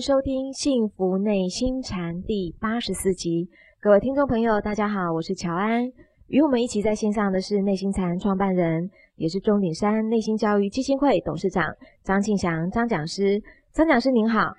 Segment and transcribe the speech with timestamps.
[0.00, 3.48] 收听《幸福内心禅》第八十四集。
[3.80, 5.90] 各位听众朋友，大家好，我是乔安。
[6.28, 11.64] 与我们一起在线上的是内心禅创办人，也是钟鼎山内心教育基金会董事长
[12.04, 13.42] 张庆祥张讲师。
[13.72, 14.52] 张讲师您好，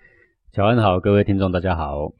[0.51, 2.11] 乔安好，各位听众大家好。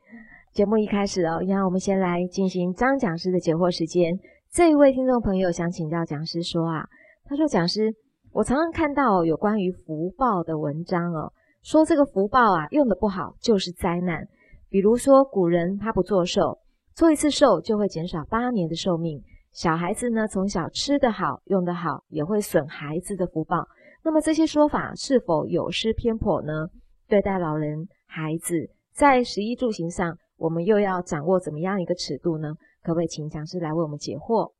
[0.53, 4.17] 节目一开始哦，让我们先来进行张讲师的解惑时间。
[4.51, 6.85] 这一位听众朋友想请教讲师说啊，
[7.25, 7.93] 他说讲师，
[8.31, 14.27] 我常常看到有关于福报的文章哦，说这个福报啊用的不好就是灾难。
[14.69, 16.59] 比如说古人他不做寿，
[16.93, 19.21] 做一次寿就会减少八年的寿命。
[19.51, 23.67] 小孩子呢从小吃得好用得好，也会损孩子的福报。
[24.03, 26.67] 那么这些说法是否有失偏颇呢？
[27.07, 32.53] 对待老人、孩子在食衣住行上，我们又要掌握怎么样一个尺度呢？
[32.83, 34.51] 可不可以请讲师来为我们解惑？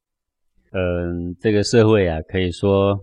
[0.72, 3.00] 嗯，这个社会啊，可以说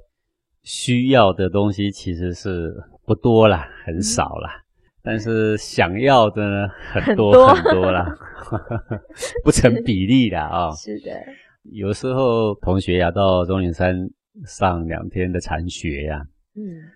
[0.63, 2.75] 需要的东西其实是
[3.07, 4.63] 不多啦，很少啦。
[5.03, 7.91] 但是想要的呢，很多很多。
[7.93, 8.05] 啦，
[9.45, 10.71] 不成比例的啊。
[10.73, 11.11] 是的，
[11.63, 13.97] 有时候同学呀到钟岭山
[14.45, 16.27] 上两天的禅学呀，
[16.57, 16.91] 嗯，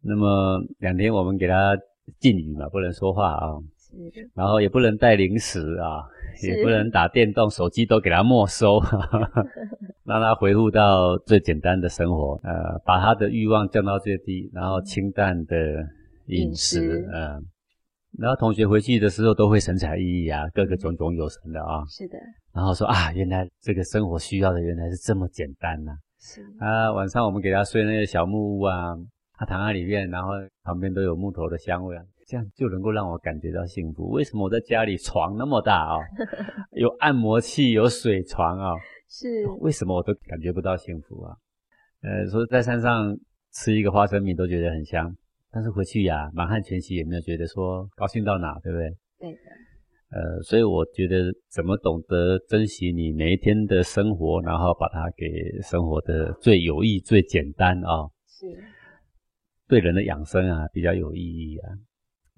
[0.00, 1.76] 那么两天我们给他
[2.20, 3.75] 禁语嘛，不能说话啊，是，
[4.34, 6.04] 然后也不能带零食啊。
[6.42, 8.78] 也不能打电动，手机都给他没收，
[10.04, 15.56] 让他回复到最简单的生活，呃，把他的欲望降到最低，然后清淡的
[16.26, 17.40] 饮食，嗯，
[18.18, 22.18] 然后同学回去的时候都会神采奕奕啊，个个炯炯有神的啊，是的，
[22.52, 26.42] 然后说啊，原来这个生活需要的原来是这么简单呐，是。
[26.58, 28.94] 啊，晚上我们给他睡那个小木屋啊，
[29.38, 30.32] 他躺在里面，然后
[30.64, 32.02] 旁边都有木头的香味啊。
[32.26, 34.08] 这样就能够让我感觉到幸福。
[34.08, 35.98] 为什么我在家里床那么大啊，
[36.76, 38.72] 有按摩器，有水床啊，
[39.08, 41.36] 是为什么我都感觉不到幸福啊？
[42.02, 43.16] 呃，说在山上
[43.52, 45.14] 吃一个花生米都觉得很香，
[45.52, 48.90] 但是回去呀，满汉全席也没有觉得说高兴到哪，对不对？
[49.18, 49.38] 对的。
[50.08, 55.26] 呃，所以我觉得怎么懂得珍惜你每一天的生活，然后把它给
[55.62, 58.46] 生活的最有益、最简单啊，是
[59.68, 61.70] 对人的养生啊比较有意义啊。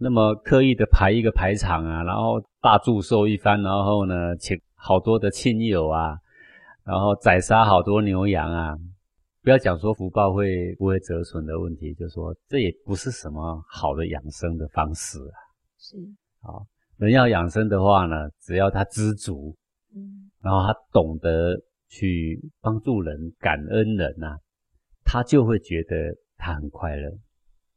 [0.00, 6.16] 那么刻意的排一个排场啊，然后大祝寿一番，然后呢，请好多的亲友啊，
[6.84, 8.76] 然后宰杀好多牛羊啊，
[9.42, 15.34] 不要讲说福报会不会折损的问题，就说这也不是什么好的养生的方式啊。
[15.78, 15.96] 是，
[16.42, 16.64] 好，
[16.96, 19.56] 人要养生的话呢，只要他知足，
[19.92, 21.56] 嗯，然后他懂得
[21.88, 24.36] 去帮助人、感恩人呐，
[25.04, 27.10] 他就会觉得他很快乐。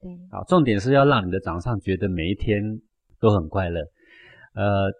[0.01, 2.61] 对，好，重点是要让你的掌上觉得每一天
[3.19, 3.81] 都很快乐。
[4.55, 4.91] 呃，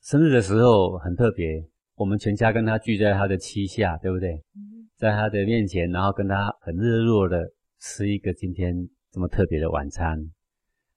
[0.00, 1.62] 生日的时候很特别，
[1.94, 4.42] 我们全家跟他聚在他的膝下，对不对？
[4.96, 7.46] 在他的面前，然后跟他很热络的
[7.78, 8.74] 吃一个今天
[9.12, 10.18] 这么特别的晚餐。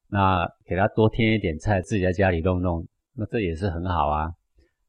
[0.07, 4.31] 那给他多添一点菜，自己在家里弄弄，那这也是很好啊。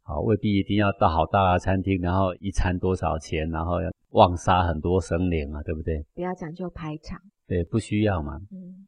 [0.03, 6.05] 好，未必一定要到好大的餐厅，然后一餐多少钱，然后要旺杀很多生灵啊，对不对？
[6.15, 7.21] 不要讲究排场。
[7.51, 8.39] 对，不需要嘛。
[8.53, 8.87] 嗯，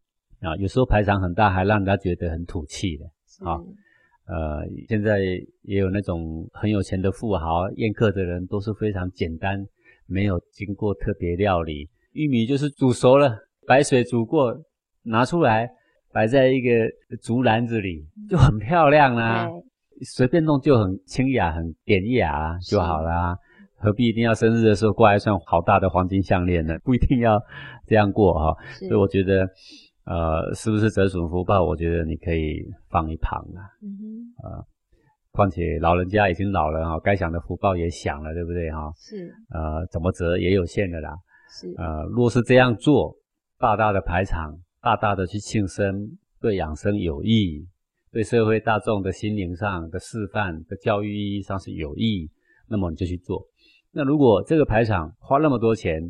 [0.49, 3.05] 啊，有时候排场很大，还让人家觉得很土气的。
[3.45, 3.59] 啊，
[4.29, 5.19] 呃，现在
[5.63, 9.59] 也有那种很有钱的富豪宴客的人，都是非常简单，
[10.07, 13.37] 没有经过特别料理，玉米就是煮熟了，
[13.67, 14.57] 白水煮过，
[15.03, 15.69] 拿出来
[16.13, 16.71] 摆在一个
[17.21, 19.49] 竹篮子里，就很漂亮啦。
[20.05, 23.37] 随便弄就很清雅、很典雅就好啦。
[23.77, 26.79] 何必一定要生日的时候挂一串好大的黄金项链呢？
[26.85, 27.37] 不一定要
[27.93, 28.57] 这样过哈。
[28.79, 29.47] 所以我觉得，
[30.07, 31.63] 呃，是不是折损福报？
[31.63, 33.61] 我觉得你可以放一旁啊。
[33.83, 34.49] 嗯哼。
[34.49, 34.65] 啊，
[35.31, 38.91] 况且老人家已经老了哈，该享的福报也享了，对不对哈？
[38.97, 39.31] 是。
[39.51, 41.15] 呃，怎么折也有限的啦。
[41.51, 41.75] 是。
[41.77, 43.15] 呃，若是这样做，
[43.59, 47.69] 大大的排场，大大的去庆生，对养生有益，
[48.11, 52.31] 对社会大众的心灵上的示范的教育意义上是有益，
[52.69, 53.47] 那么你就去做。
[53.93, 56.01] 那如果这个排场花那么多钱，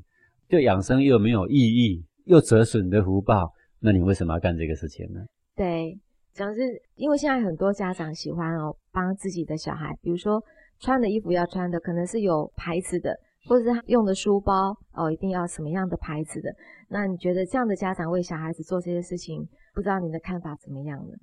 [0.53, 3.51] 对养生又没有意义，又折损的福报，
[3.81, 5.19] 那你为什么要干这个事情呢？
[5.57, 5.99] 对，
[6.35, 6.61] 主要是
[6.95, 10.39] 因为现在很多家长喜欢哦，帮自己的小孩，比如说
[10.79, 13.19] 穿的衣服要穿的可能是有牌子的，
[13.49, 16.51] 或者是用的书包哦，一定要什么样的牌子的。
[16.91, 19.41] 那你觉得这样的家长为小孩子做这些事情，
[19.75, 21.15] 不知道你的看法怎么样呢？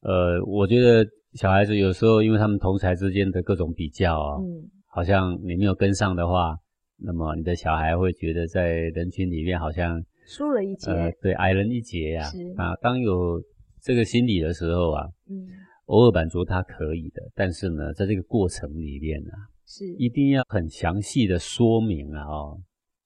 [0.00, 4.40] 呃，我觉得小孩子有时候因为他们同才之间的各种比较啊。
[4.40, 4.70] 嗯。
[4.86, 6.56] 好像你没有跟上的话，
[7.04, 12.30] 那么你的小孩会觉得在人群里面好像输了一截，呃，对，矮人一截呀。
[12.56, 13.42] 啊，当有
[13.82, 15.46] 这个心理的时候啊，嗯，
[15.86, 19.36] 偶尔满足他可以的，但是呢，在这个过程里面啊，
[19.66, 22.60] 是一定要很详细的说明啊，哦，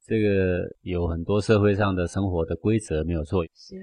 [0.06, 3.76] 这个有很多社会上的生活的规则没有错，是，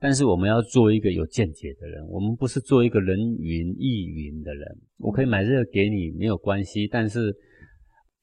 [0.00, 4.76] 但是我们要做一个有见解的人，我们不是做一个人云亦云的人。
[4.98, 7.34] 我可以买这个给你没有关系，但是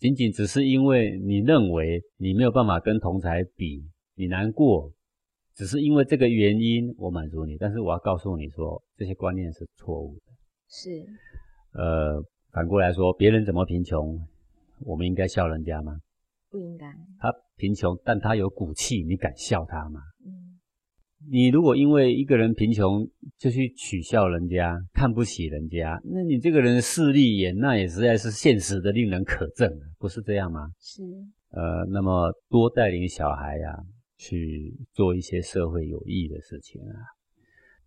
[0.01, 4.91] 仅仅只是因为你认为你没有办法跟同才比，你难过，
[5.53, 7.55] 只是因为这个原因我满足你。
[7.55, 10.33] 但是我要告诉你说，这些观念是错误的。
[10.67, 10.89] 是，
[11.73, 12.19] 呃，
[12.51, 14.19] 反过来说，别人怎么贫穷，
[14.79, 15.95] 我们应该笑人家吗？
[16.49, 16.87] 不应该。
[17.19, 20.01] 他贫穷，但他有骨气，你敢笑他吗？
[21.29, 23.07] 你如果因为一个人贫穷
[23.37, 30.69] 就去取笑人家、看不起人家，那你这个人势利眼，那也实在是现实的令人可憎，不是这样吗？
[30.79, 31.03] 是。
[31.51, 33.77] 呃，那么多带领小孩呀，
[34.17, 36.95] 去做一些社会有益的事情啊，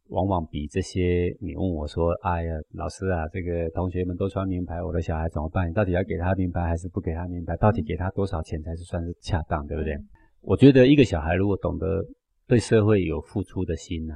[0.08, 5.68] 往往比这些你问我说：“哎呀，老师啊，这个同学们都穿名牌，我的小孩怎么办？
[5.68, 7.56] 你到底要给他名牌还是不给他名牌？
[7.56, 9.96] 到底给他多少钱才是算是恰当，对不对？”
[10.40, 12.04] 我觉得一个小孩如果懂得。
[12.46, 14.14] 对社会有付出的心呢，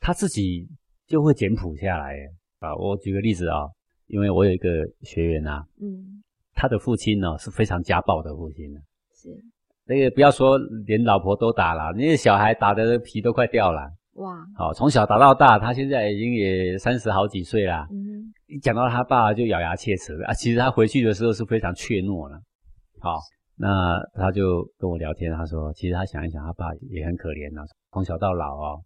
[0.00, 0.66] 他自己
[1.06, 2.16] 就会简朴下来
[2.60, 2.74] 啊！
[2.76, 3.68] 我举个例子啊，
[4.06, 4.70] 因为我有一个
[5.02, 6.22] 学员啊，嗯，
[6.54, 8.80] 他的父亲呢是非常家暴的父亲呢，
[9.14, 9.28] 是
[9.84, 10.56] 那个不要说
[10.86, 13.82] 连老婆都打了，那个小孩打的皮都快掉了，
[14.14, 14.34] 哇！
[14.56, 22.40] 好，从小打到大，他现在已经也三十好几岁了，嗯，一讲到他爸就咬牙切齿啊，其实他回去的时候是非常怯懦了，
[22.98, 23.18] 好。
[23.58, 28.82] 那他就跟我聊天，他说：“其实他想一想，他爸也很可怜呐，从小到老哦，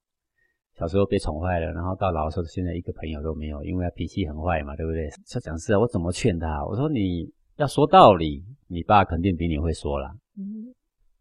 [0.79, 6.65] 小时候被宠坏了，然后到老的时候，现在一个朋友都没有，因为他脾气很坏嘛，对不对？”他讲是啊，我怎么劝他？
[6.65, 10.15] 我说：“你要说道理，你爸肯定比你会说啦。
[10.39, 10.73] 嗯，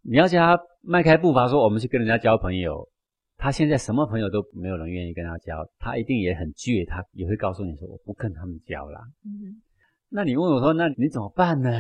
[0.04, 2.88] 你要叫他迈开步伐说我们去跟人家交朋友，
[3.36, 9.00] 他现在什么朋友都没有人愿意跟他交，他一定也很倔，他也会告诉你说我不跟他们交了。
[9.26, 9.60] 嗯，
[10.08, 11.72] 那你问我说，那你怎么办呢？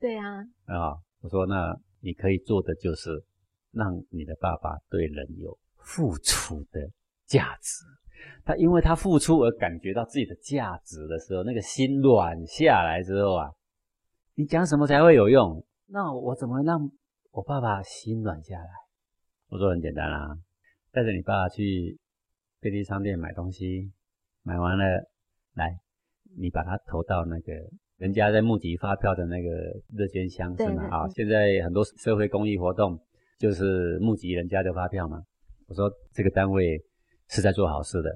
[0.00, 0.96] 对啊，啊。
[1.20, 3.22] 我说：“那你可以做的就是
[3.72, 6.90] 让你的爸爸对人有付出的
[7.26, 7.84] 价值。
[8.44, 13.50] 他因为他付出而感觉到自己的价值的时候，那个心软下来之后啊，
[14.34, 15.62] 你讲什么才会有用？
[15.86, 16.90] 那我怎么让
[17.32, 18.70] 我爸爸心软下来？
[19.48, 20.38] 我说很简单啦，
[20.90, 21.98] 带着你爸爸去
[22.60, 23.92] 便利商店买东西，
[24.42, 24.84] 买完了
[25.54, 25.78] 来，
[26.38, 27.52] 你把它投到那个。”
[28.00, 29.48] 人家在募集发票的那个
[29.94, 30.88] 热捐箱是吗？
[30.90, 32.98] 啊，现在很多社会公益活动
[33.38, 35.20] 就是募集人家的发票嘛。
[35.68, 36.82] 我说这个单位
[37.28, 38.10] 是在做好事的，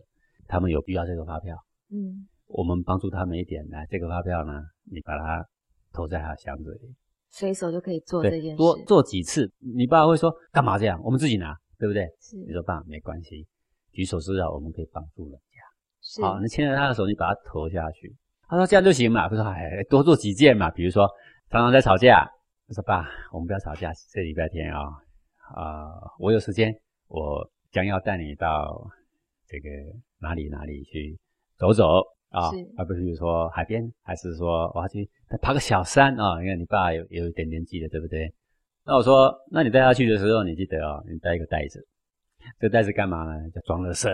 [0.49, 1.55] 他们有必要这个发票。
[1.91, 4.55] 嗯，我们帮助他们一点，来这个发票呢，
[4.91, 5.47] 你把它
[5.93, 6.95] 投在他箱子里，
[7.31, 8.57] 随手就可以做这件事。
[8.57, 10.99] 多做几次，你爸会说干嘛这样？
[11.05, 12.09] 我们自己拿，对不对？
[12.23, 12.39] 是。
[12.39, 13.47] 你说爸没关系，
[13.93, 15.61] 举手之劳我们可以帮助人家。
[16.01, 16.23] 是。
[16.23, 18.17] 好，你牵着他的手，你把它投下去。
[18.49, 20.71] 他说这样就行嘛，不说哎，多做几件嘛。
[20.71, 21.09] 比如说
[21.51, 22.31] 常常在吵架，
[22.69, 24.81] 他说爸，我们不要吵架，这礼拜天啊，
[25.55, 26.75] 啊，我有时间，
[27.09, 28.87] 我将要带你到
[29.49, 29.69] 这个
[30.21, 31.19] 哪里哪里去
[31.57, 35.09] 走走啊，而不是说海边，还是说我要去
[35.41, 36.41] 爬个小山啊。
[36.41, 38.33] 你看你爸有有一点年纪了，对不对？
[38.85, 41.85] 那我说，那你带他去的时候，你记得哦，你带一个袋子，
[42.61, 43.51] 这个袋子干嘛呢？
[43.51, 44.09] 叫装垃圾。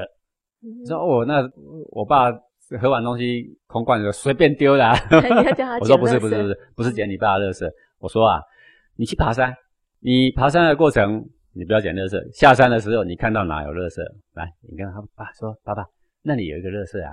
[0.61, 1.43] 你说哦，那
[1.91, 2.31] 我爸。
[2.79, 4.89] 喝完东西空罐子随便丢的，
[5.81, 7.69] 我说不是不是不是不是捡你爸的垃圾。
[7.99, 8.41] 我说啊，
[8.97, 9.53] 你去爬山，
[9.99, 14.01] 你爬山的过程你不要捡垃圾，下山的时候你看到哪有垃圾，
[14.35, 15.85] 来你跟他爸说，爸爸
[16.23, 17.13] 那里有一个垃圾啊，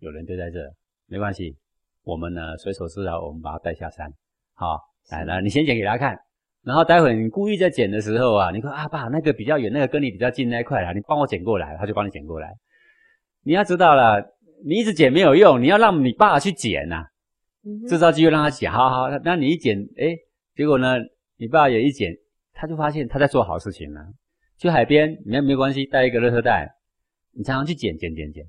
[0.00, 0.60] 有人丢在这，
[1.06, 1.56] 没关系，
[2.04, 4.12] 我们呢随手拾到，我们把它带下山。
[4.54, 4.78] 好，
[5.10, 6.18] 来来你先捡给他看，
[6.62, 12.54] 然后待会你故意在捡的时候啊，你说啊爸那个比较远，那个跟你比较近那一块啊，你帮我捡过来，他就帮你捡过来。
[13.42, 14.35] 你要知道了。
[14.64, 17.04] 你一直捡没有用，你要让你爸去捡呐，
[17.88, 18.70] 制造机会让他捡。
[18.70, 20.16] 好好，那你一捡，哎，
[20.54, 20.96] 结果呢，
[21.36, 22.16] 你爸也一捡，
[22.52, 24.00] 他就发现他在做好事情了。
[24.58, 26.74] 去海边，你看没关系，带一个热车袋，
[27.32, 28.46] 你常常去捡捡捡捡，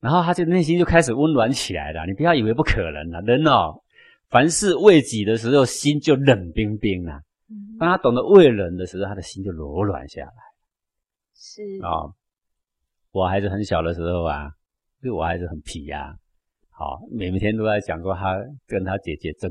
[0.00, 2.06] 然后他就内心就开始温暖起来了。
[2.06, 3.82] 你不要以为不可能了，人哦，
[4.30, 7.20] 凡事为己的时候，心就冷冰冰了。
[7.78, 10.32] 当他懂得为人的时候，他的心就柔软下来。
[11.34, 12.10] 是啊，
[13.12, 14.50] 我孩子很小的时候啊。
[15.06, 16.18] 对我还是很皮呀，
[16.70, 18.36] 好，每每天都在讲说他
[18.66, 19.48] 跟他姐姐争，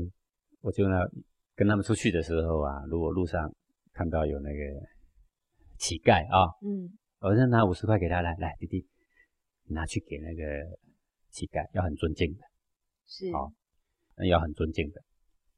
[0.60, 0.98] 我就呢
[1.54, 3.50] 跟他们出去的时候啊，如果路上
[3.94, 4.86] 看到有那个
[5.78, 8.86] 乞丐啊，嗯，我就拿五十块给他，来来，弟弟，
[9.68, 10.44] 拿去给那个
[11.30, 12.40] 乞丐，要很尊敬的，
[13.06, 13.50] 是，好，
[14.14, 15.00] 那要很尊敬的，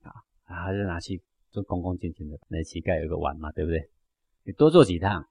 [0.03, 0.15] 啊，
[0.45, 3.91] 他就拿去就恭恭敬敬的，那乞丐有个碗嘛，对不对？
[4.45, 5.27] 你多做几趟，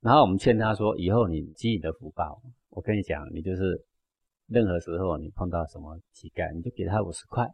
[0.00, 3.86] 然后我们劝他说，以后你积你的福报，我跟你讲，你就是。
[4.48, 7.46] 任何时候你碰到什么乞丐，你就给他五十块，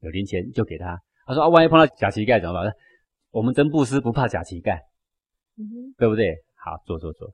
[0.00, 0.98] 有零钱就给他。
[1.26, 2.72] 他说啊，万一碰到假乞丐怎么办？
[3.30, 4.76] 我们真布施不怕假乞丐，
[5.58, 6.34] 嗯哼，对不对？
[6.56, 7.32] 好，做做做。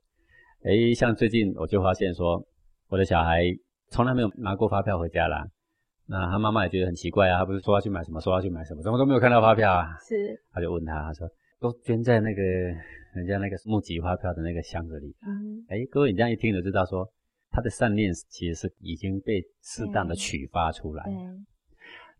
[0.62, 2.44] 哎，像最近我就发现说，
[2.88, 3.44] 我的小孩
[3.90, 5.46] 从来没有拿过发票回家啦。
[6.08, 9.96] 那他妈妈也觉得很奇怪啊，他不是说要去买什么，说要去买什么，怎么都没有看到发票啊？
[10.06, 10.40] 是。
[10.52, 15.14] 他就问他，他说都捐在那个人家那个募集发票的那个箱子里。
[15.26, 15.64] 嗯。
[15.68, 17.08] 哎，各位你这样一听就知道说，
[17.56, 21.02] 他的善念其实是已经被适当的取发出来。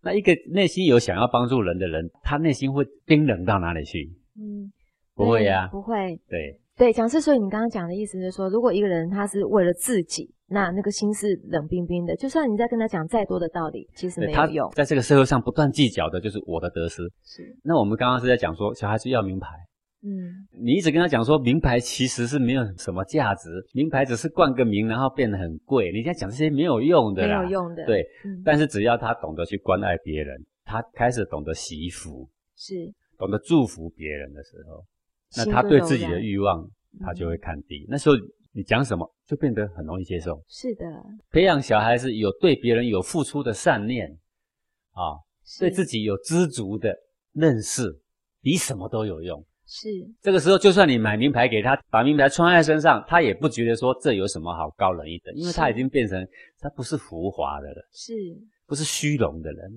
[0.01, 4.11] 那一个内心有想要帮助人的人，他内心会冰冷到哪里去？
[4.41, 4.73] 嗯，
[5.15, 6.19] 不会呀，不会。
[6.27, 6.59] 对。
[6.75, 14.71] 对，讲师，所以你刚刚讲的意思是说，如果一个人他是为了自己，那那个心是冷冰冰的，就算你在跟他讲再多的道理，其实没有用。
[14.73, 17.03] 在这个社会上不断计较的就是我的得失。
[17.23, 17.57] 是。
[17.63, 19.49] 那我们刚刚是在讲说，小孩子要名牌。
[20.07, 20.47] 嗯。
[20.63, 25.91] 你一直跟他讲说，名牌其实是没有什么价值，名牌只是冠个名，然后变得很贵。
[25.91, 27.41] 你现在讲这些没有用的啦。
[27.41, 27.85] 没有用的。
[27.85, 28.07] 对。
[28.45, 32.95] 但是只要他懂得去关爱别人，他开始懂得惜福，是。
[33.19, 34.85] 懂得祝福别人的时候。
[35.37, 36.65] 那他对自己的欲望，
[37.01, 37.85] 他就会看低。
[37.89, 38.15] 那时候
[38.53, 40.41] 你讲什么，就变得很容易接受。
[40.49, 40.85] 是的，
[41.31, 44.09] 培养小孩子有对别人有付出的善念，
[44.93, 45.19] 啊，
[45.59, 46.95] 对自己有知足的
[47.33, 48.01] 认识，
[48.41, 49.45] 比什么都有用。
[49.67, 49.89] 是，
[50.23, 56.27] 这个时候就算你买名牌给他，把名牌穿在身上，他也不觉得说这有什么好高人一等，因为他已经变成
[56.61, 57.89] 他不是浮华的了。
[57.93, 58.13] 是。
[58.67, 59.73] 不是虚荣的人，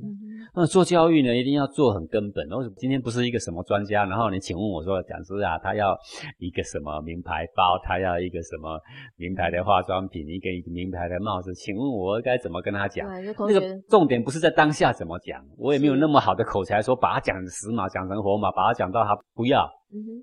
[0.56, 2.44] 那做教育呢，一定要做很根本。
[2.50, 4.04] 为什么今天不是一个什么专家？
[4.06, 5.96] 然后你请问我说，讲师啊，他要
[6.40, 8.80] 一个什么名牌包，他要一个什么
[9.16, 11.54] 名牌的化妆品，一个名牌的帽子？
[11.54, 13.08] 请问我该怎么跟他讲？
[13.48, 19.70] 那个重点不是在当下怎么讲，我也没有那么好的口才，说把他讲死马，讲成活马，把他讲到他不要，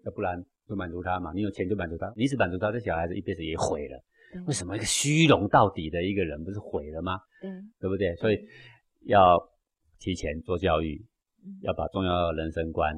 [0.04, 1.30] 要不然就满足他嘛。
[1.32, 3.96] 你有钱就满足他，你只满足他，这小孩子一辈子也毁了。
[4.46, 7.18] 为什么一个虚荣到底的一个人不是毁了吗？
[7.42, 8.14] 嗯，对不对？
[8.16, 8.38] 所以
[9.04, 9.38] 要
[9.98, 11.04] 提前做教育，
[11.62, 12.94] 要把重要的人生观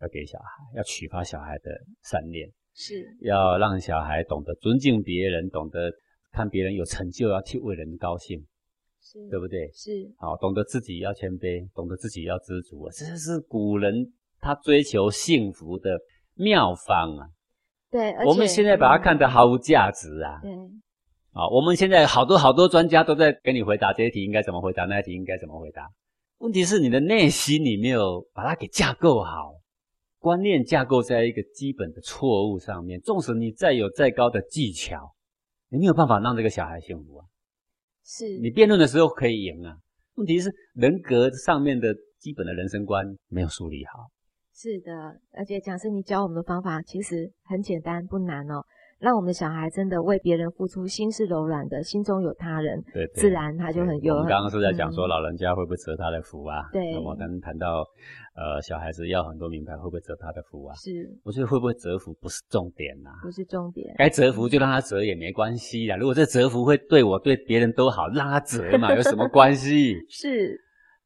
[0.00, 1.70] 要给小孩，要启发小孩的
[2.02, 5.92] 善念，是要让小孩懂得尊敬别人，懂得
[6.32, 8.44] 看别人有成就要替为人高兴，
[9.00, 9.70] 是，对不对？
[9.72, 15.98] 是，好，懂得自己要谦卑，懂得自己要知足，这是古人他追求幸福的
[16.34, 17.28] 妙方啊。
[17.92, 20.40] 对，我们现在把它看得毫无价值啊。
[20.40, 20.50] 对，
[21.32, 25.86] 啊，我们现在好多好多专家都在给你回答这些题应该怎么回答，那些题应该怎么回答。
[26.38, 29.52] 问题是你的内心你没有把它给架构好，
[30.18, 32.98] 观念架构在一个基本的错误上面。
[33.02, 35.14] 纵使你再有再高的技巧，
[35.68, 37.26] 你没有办法让这个小孩幸福啊。
[38.04, 39.76] 是你辩论的时候可以赢啊，
[40.14, 44.08] 问题是人格上面的基本的人生观没有树立好。
[44.62, 44.92] 是的，
[45.36, 48.62] 而且讲师你教我们的方法其实很简单不难哦，
[49.00, 54.14] 让我们的小孩真的为别人付出，心是柔软的，心中有他人，对，自然他就很有。
[54.14, 56.62] 我们刚刚是在讲说老人家会不会折他的福啊？
[56.72, 56.92] 对。
[56.92, 57.84] 那我刚刚谈到，
[58.36, 60.76] 呃，小孩子要很多名牌会不会折他的福啊？
[60.76, 61.10] 是。
[61.24, 65.96] 我觉得会不会折福不是重点呐，不是重点，该折福就让他折也没关系啦。
[65.96, 69.96] 如果这折福会对我对别人都好，让他折嘛，有什么关系？
[70.08, 70.56] 是。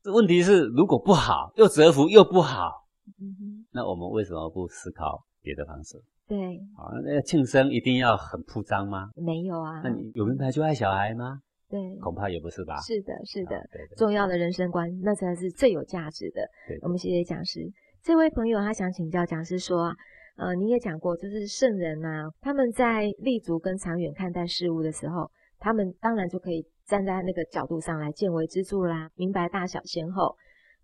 [0.03, 2.85] 这问题是如果不好，又折福又不好。
[3.21, 5.97] 嗯哼，那我们为什么不思考别的方式？
[6.29, 6.37] 对，
[6.77, 9.11] 好，那个庆生一定要很铺张吗？
[9.15, 9.81] 没有啊。
[9.85, 11.41] 那你有名牌就爱小孩吗？
[11.69, 12.79] 对，恐怕也不是吧。
[12.81, 13.61] 是的，是的，
[13.97, 16.43] 重要的人生观，那才是最有价值的。
[16.67, 17.61] 对，我们谢谢讲师。
[18.03, 19.95] 这位朋友他想请教讲师说啊，
[20.37, 30.37] 呃，你也讲过，就是圣人啊，他们在立足跟长远看待事物的时候，他们当然就可以站在那个角度上来见微知著啦，明白大小先后。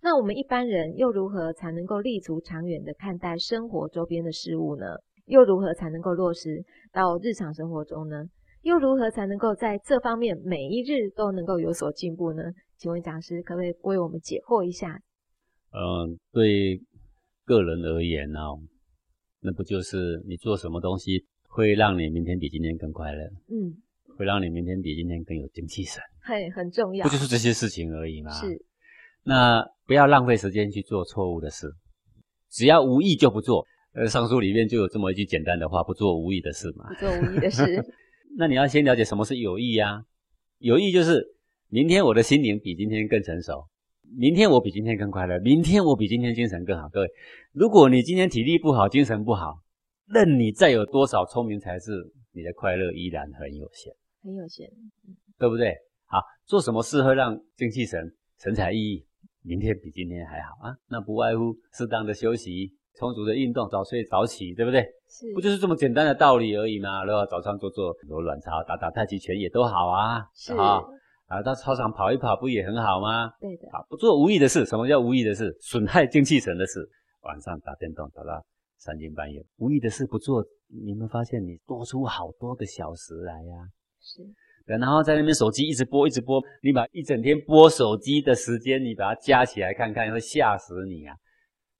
[0.03, 4.85] 那我们一般人又如何才能够立足长远的看待生活周边的事物呢？
[5.27, 8.25] 又如何才能够落实到日常生活中呢？
[8.63, 12.43] 又如何才能够在这方面每一日都能够有所进步呢？
[12.77, 15.01] 请问讲师可不可以为我们解惑一下？
[15.71, 16.81] 嗯，对
[17.45, 18.41] 个人而言呢，
[19.41, 23.23] 那不就是你做什么东西会让你明天比今天更快乐？
[23.49, 23.79] 嗯，
[24.19, 26.03] 会让你明天比今天更有精气神？
[26.23, 27.07] 嘿，很重要。
[27.07, 28.33] 不就是这些事情而已吗？
[28.33, 28.65] 是。
[29.25, 31.73] 那不要浪费时间去做错误的事，
[32.51, 33.67] 只要无意就不做。
[33.95, 36.89] 呃，上书里面就有这么一句简单的话：不做无意的事嘛。
[36.89, 37.65] 不做无意的事。
[38.39, 40.03] 那你要先了解什么是有意呀？
[40.59, 41.23] 有意就是
[41.69, 43.69] 明天我的心灵比今天更成熟，
[44.17, 46.89] 明天我比今天更快乐，明天我比今天精神更好。
[46.89, 47.09] 各位，
[47.53, 49.59] 如果你今天体力不好，精神不好，
[50.07, 51.93] 任你再有多少聪明才智，
[52.33, 54.71] 你的快乐依然很有限，很有限，
[55.39, 55.75] 对不对？
[56.07, 59.05] 好，做什么事会让精气神、神采奕奕？
[59.45, 64.83] 明天比今天还好啊，那不外乎适当的休息、充足的运动、早睡早起，对不对？
[65.09, 67.05] 是，不就是这么简单的道理而已嘛？
[67.05, 70.81] 然后早上做做很多卵巢、打打太极拳也都好啊，是啊，
[71.27, 73.31] 啊到操场跑一跑不也很好吗？
[73.41, 74.65] 对的，啊，不做无益的事。
[74.65, 75.57] 什么叫无益的事？
[75.61, 76.89] 损害精气神的事。
[77.23, 78.45] 晚上打电动打到
[78.79, 83.69] 三更半夜无意的事不做，你们发现你多出好多个小时来呀？
[84.01, 84.23] 是。
[84.67, 91.15] 然后在那边手机一直播一直播，你把一整天播手机的时间，你把它加起来看看，会吓死你啊！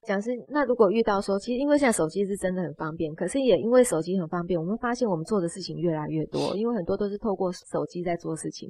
[0.05, 8.69] 讲师，那如果遇到说，其实因为现在手机是真的很方便，可是也因为手机很方便，我们发现我们做的事情越来越多，因为很多都是透过手机在做事情。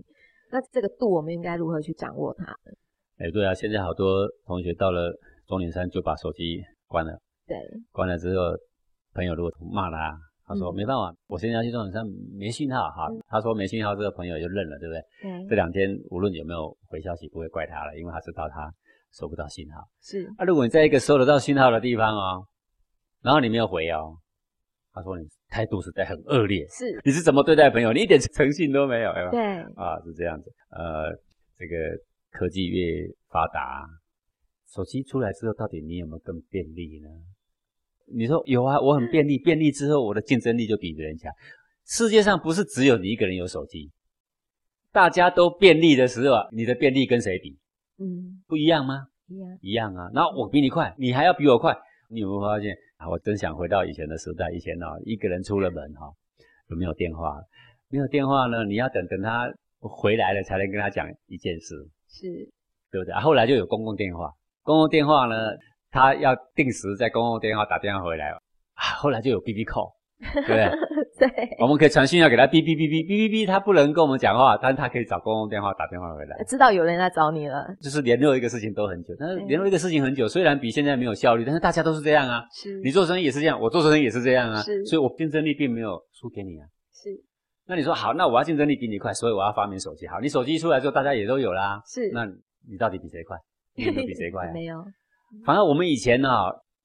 [0.51, 2.55] 那这个度，我们应该如何去掌握它？
[3.17, 5.11] 哎，对啊，现在好多同学到了
[5.47, 7.19] 中年山就把手机关了。
[7.47, 7.57] 对，
[7.91, 8.43] 关了之后，
[9.15, 10.15] 朋友如果骂他，
[10.45, 12.05] 他说没办法，我现在要去钟岭山
[12.37, 13.07] 没信号哈。
[13.27, 15.01] 他说没信号，这个朋友就认了，对不对？
[15.21, 15.47] 对。
[15.49, 18.73] 这两天无论有没有回消息，不会怪他了，因为他知道他。
[19.15, 22.47] 收不到信号是啊，如果你在一个收得到信号的地方哦，
[23.21, 24.17] 然后你没有回哦，
[24.91, 27.93] 他说你态度实在很恶劣，是你是怎么对待朋友？
[27.93, 29.39] 你一点 诚信都没有，对
[29.75, 30.51] 啊，是这样子。
[30.71, 31.11] 呃，
[31.55, 31.75] 这个
[32.31, 33.85] 科技越发达，
[34.73, 37.09] 手机出来之后，到底你有没有更便利呢？
[38.15, 41.31] 你说有啊，我很便利，便利之后我的竞争力就比别人强。
[41.85, 43.91] 世界上不是只有你一个人有手机，
[44.91, 47.57] 大家都便利的时候啊，你的便利跟谁比？
[47.99, 49.07] 嗯，不一样吗？
[49.27, 50.09] 一样，一样啊。
[50.13, 51.75] 那我比你快，你还要比我快，
[52.09, 53.09] 你有没有发现啊？
[53.09, 54.51] 我真想回到以前的时代。
[54.51, 56.11] 以前呢，一个人出了门哈，
[56.69, 57.41] 有没有电话？
[57.89, 61.75] 没有电话呢，你要等等他回来了才能跟他讲一件事，
[62.09, 62.27] 是，
[62.89, 63.13] 对不对？
[63.15, 65.35] 后来就有公共电话，公共电话呢，
[65.93, 68.37] 他要定时在公共电话打电话回来啊。
[68.75, 69.93] 后来就有 B B call，
[70.33, 70.71] 对不对？
[71.19, 77.67] 对，我们可以传讯要给他哔哔哔哔哔哔哔，他不能跟我们讲话，但是他可以找公共电话打电话回来，知道有人来找你了。
[77.79, 82.43] 就是联络一个事情都很久，但是联络一个事情很久，虽然比现在没有效率，但是大家都是这样啊。
[82.51, 84.59] 是，你做生意也是这样，我做生意也是这样啊。
[84.63, 86.65] 是，所以我竞争力并没有输给你啊。
[86.91, 87.09] 是，
[87.67, 90.07] 那你说好，那我要竞争力比你快，所以我要发明手机。
[90.07, 91.79] 好，你手机一出来之后，大家也都有啦。
[91.85, 92.25] 是，那
[92.67, 93.37] 你到底比谁快？
[93.75, 94.49] 你有没有比谁快？
[94.51, 94.83] 没有。
[95.45, 96.29] 反正我们以前呢，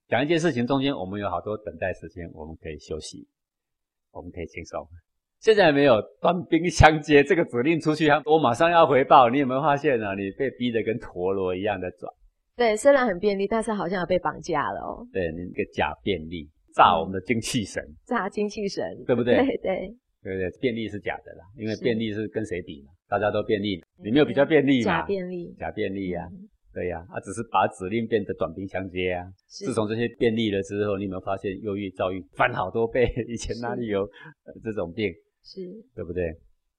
[0.08, 3.26] 讲一件事情中间，我们有好多等待时间，我们可以休息。
[4.10, 4.86] 我们可以轻松。
[5.38, 9.28] 现在没有短兵相接这个指令出去，我马上要回报。
[9.28, 10.14] 你有没有发现呢？
[10.16, 12.12] 你被逼得跟陀螺一样的转。
[12.56, 15.06] 对，虽然很便利，但是好像要被绑架了哦。
[15.12, 19.36] 对，你个假便利，炸我们的精气神，炸精气神，对不对？
[19.46, 22.90] 对对对对，便利是假的啦，因为便利是跟谁比嘛？
[23.08, 24.84] 大家都便利，你没有比较便利嘛？
[24.84, 26.26] 假便利，假便利呀。
[26.78, 29.26] 对呀，他只是把指令变得短兵相接啊。
[29.48, 33.12] 自从这些便利了之后，你有没有发现忧郁、躁郁翻好多倍？
[33.26, 34.08] 以前哪里有
[34.62, 35.12] 这种病？
[35.42, 35.60] 是，
[35.92, 36.30] 对不对？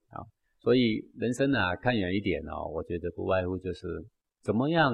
[0.10, 0.26] 好，
[0.62, 3.88] 所以人生啊，看远一点哦，我觉得不外乎就是
[4.42, 4.94] 怎么样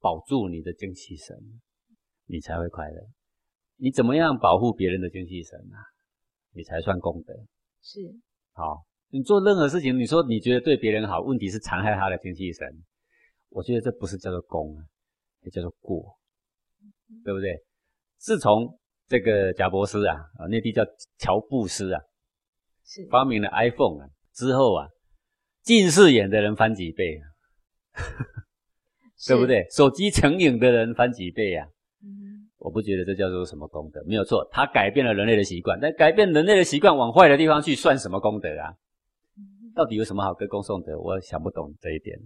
[0.00, 1.36] 保住你的精气神，
[2.28, 3.00] 你才会快乐。
[3.78, 5.82] 你怎么样保护别人的精气神啊？
[6.54, 7.34] 你才算功德。
[7.82, 7.98] 是，
[8.52, 12.64] 好，你做任何事情，你说你觉得对别人好，问题是残害他的精气神。
[13.50, 14.84] 我觉得这不是叫做功啊，
[15.42, 16.18] 也叫做过，
[17.24, 17.56] 对不对？
[18.18, 20.82] 自从这个贾伯斯啊，啊，内地叫
[21.18, 22.00] 乔布斯啊，
[22.84, 24.88] 是发明了 iPhone 啊之后啊，
[25.62, 27.24] 近视眼的人翻几倍，啊
[29.26, 29.66] 对不对？
[29.70, 31.66] 手机成瘾的人翻几倍啊？
[32.02, 38.74] 嗯，我不觉得这叫做什么功德，没有错，他改变了人类的习惯，但改变人类的习惯往坏的地方去，算什么功德啊？
[39.74, 40.98] 到底有什么好歌功颂德？
[40.98, 42.18] 我想不懂这一点。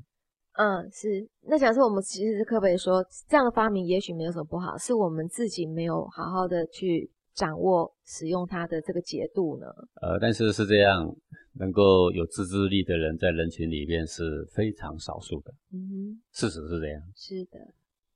[0.61, 1.27] 嗯，是。
[1.49, 9.67] 那假设我们其实可不可以说，这样的发明也许没有什么不好，是我们自己没有好好的去掌握使用它的这个节度呢？
[10.03, 11.11] 呃，但是是这样，
[11.55, 15.51] 能够有自制力的人在人群里面是非常少数的。
[15.73, 17.01] 嗯哼，事实是这样。
[17.17, 17.59] 是的。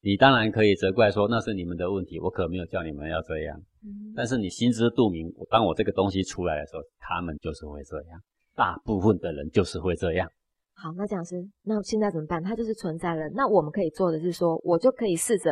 [0.02, 3.58] 你当然可以责怪说那是你们的问题，我可没有叫你们要这样。
[3.82, 4.12] 嗯。
[4.14, 8.20] 但是你心知肚明，当我这个东西出来的时候，他们就是会这样，
[8.54, 10.28] 大部分的人就是会这样。
[10.76, 12.42] 好，那讲师，那现在怎么办？
[12.42, 13.28] 它就是存在了。
[13.30, 15.50] 那我们可以做的是说，我就可以试着，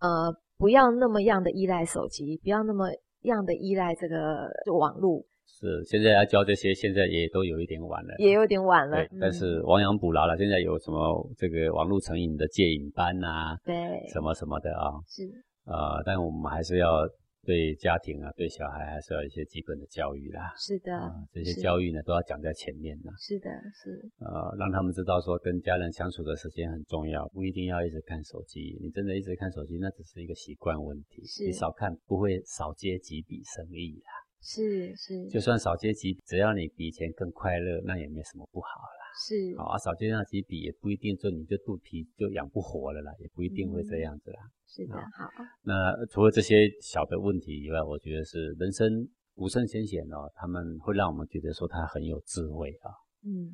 [0.00, 2.86] 呃，不要那么样的依赖手机，不要那么
[3.22, 5.22] 样的依赖这个网络。
[5.46, 8.96] 是，现在要教这些，现在也都有一点晚了，也有点晚了。
[8.96, 10.36] 对，但是亡羊补牢了。
[10.36, 13.56] 现在有什么这个网络成瘾的戒瘾班啊？
[13.64, 14.90] 对，什么什么的啊？
[15.06, 15.22] 是，
[15.66, 17.06] 呃，但我们还是要。
[17.46, 20.52] 对家庭啊，对小孩还是要一些基本的教育啦。
[20.58, 20.90] 是的，
[21.32, 23.12] 这些教育呢都要讲在前面呢。
[23.16, 24.02] 是的，是。
[24.18, 28.76] 呃，让他们知道说跟家人相处的时间很重要，不一定要一直看手机。
[28.82, 31.24] 你真的一直看手机，那只是一个习惯问题。
[31.24, 31.44] 是。
[31.46, 34.10] 你少看不会少接几笔生意啦。
[34.42, 35.28] 是是。
[35.28, 39.05] 就算少接几，只要你比以前更快乐，那也没什么不好啦。
[39.16, 39.56] 是。
[39.56, 44.40] 好啊，少接那几笔也不一定说你就肚皮就养不活了啦，也不一定会这样子啦。
[44.66, 45.30] 是的，好。
[45.62, 52.90] 那除了这些小的问题以外，我觉得是人生古圣先贤哦，他们会让我们觉得说他很有智慧啊。
[53.24, 53.52] 嗯。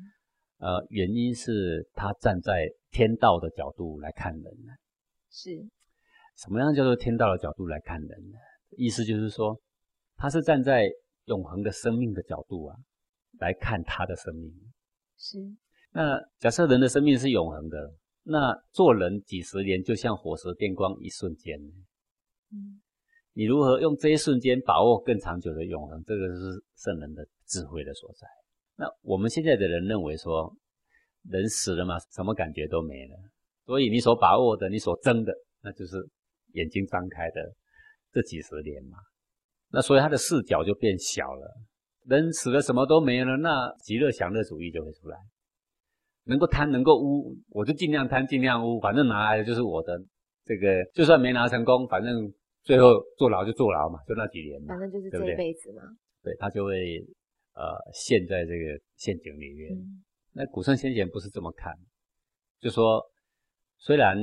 [0.59, 4.73] 呃，原因是他站在天道的角度来看人呢。
[5.29, 5.49] 是。
[6.37, 8.37] 什么样叫做天道的角度来看人呢？
[8.75, 9.55] 意思就是说，
[10.15, 10.89] 他是站在
[11.25, 12.75] 永恒的生命的角度啊，
[13.39, 14.51] 来看他的生命。
[15.23, 15.37] 是。
[15.91, 21.57] 那假设人的生命是永恒的，那做人几十年就像火石电光一瞬间。
[22.51, 22.81] 嗯。
[23.35, 26.03] 你如何用这一瞬间把握更长久的永恒？
[26.05, 28.27] 这个是圣人的智慧的所在。
[28.75, 30.55] 那我们现在的人认为说，
[31.23, 33.15] 人死了嘛，什么感觉都没了。
[33.65, 35.97] 所以你所把握的，你所争的，那就是
[36.53, 37.55] 眼睛张开的
[38.11, 38.97] 这几十年嘛。
[39.69, 41.57] 那所以他的视角就变小了。
[42.05, 45.17] 人死了什么都没了，那极乐享乐主义就会出来。
[46.25, 49.99] 能够贪，能够污，我就尽量贪，尽量污，反正拿来的就是我的。
[50.45, 52.31] 这个就算没拿成功，反正
[52.63, 55.81] 最后坐牢就坐牢嘛，就那几年嘛，反正就是这一辈子嘛。
[56.21, 56.99] 对他就会
[57.53, 59.71] 呃陷在这个陷阱里面。
[60.33, 61.73] 那古圣先贤不是这么看，
[62.59, 63.01] 就说。
[63.79, 64.17] 虽然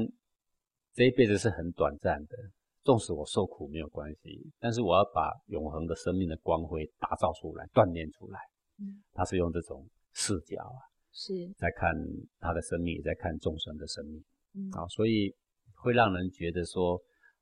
[0.94, 2.34] 这一辈子是很短暂的，
[2.82, 8.40] 纵使我受苦没有关系，但是我要把永恒的生命的光辉打造出来、锻炼出来。
[8.78, 10.80] 嗯，他是用这种视角啊，
[11.12, 11.94] 是在看
[12.38, 14.24] 他的生命，也在看众生的生命。
[14.54, 15.34] 嗯，啊，所以
[15.74, 16.96] 会让人觉得说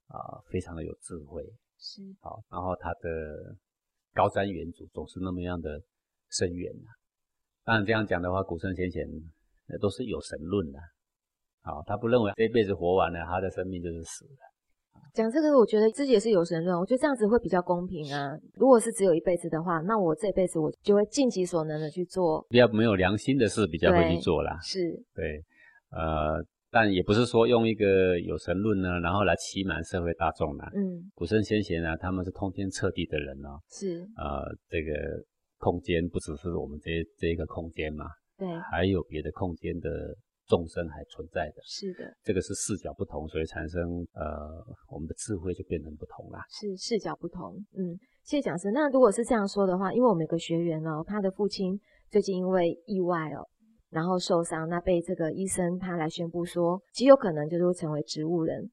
[0.09, 1.43] 啊，非常的有智慧。
[1.79, 3.57] 是，好，然后他的
[4.13, 5.81] 高瞻远瞩，总是那么样的
[6.31, 6.91] 深远呐。
[7.63, 9.07] 当然这样讲的话，古圣先贤
[9.69, 10.81] 那都是有神论的。
[11.63, 14.48] 好，他不认为这辈子活完了，他的生命就是死了。
[15.19, 18.39] 讲这个，我觉得自己也是有神论，我觉得这样子会比较公平啊。
[18.55, 24.57] 如果是只有一辈子的话，那我这辈子我就会尽己所能的去做比较没有良心的事，比较会去做啦。
[24.63, 24.79] 是，
[25.13, 25.43] 对，
[25.91, 30.71] 呃，但也不是说用一个有神论呢，然后来欺瞒社会大众啦。
[30.77, 33.59] 嗯，古圣先贤呢，他们是通天彻地的人哦。
[33.69, 34.93] 是，呃，这个
[35.59, 38.05] 空间不只是我们这这一个空间嘛，
[38.39, 39.91] 对，还有别的空间的。
[40.49, 43.81] 众生还存在的，是的，这个是视角不同，所以产生
[44.15, 44.25] 呃，
[44.91, 46.43] 我们的智慧就变成不同啦。
[46.49, 48.71] 是视角不同，嗯，谢谢讲师。
[48.71, 51.79] 那如果是这样说的话，因为我们有个学员哦，他的父亲
[52.11, 53.47] 最近因为意外哦，
[53.91, 58.71] 然后受伤，那被这个医生他来宣布说，极有可能就是会成为植物人，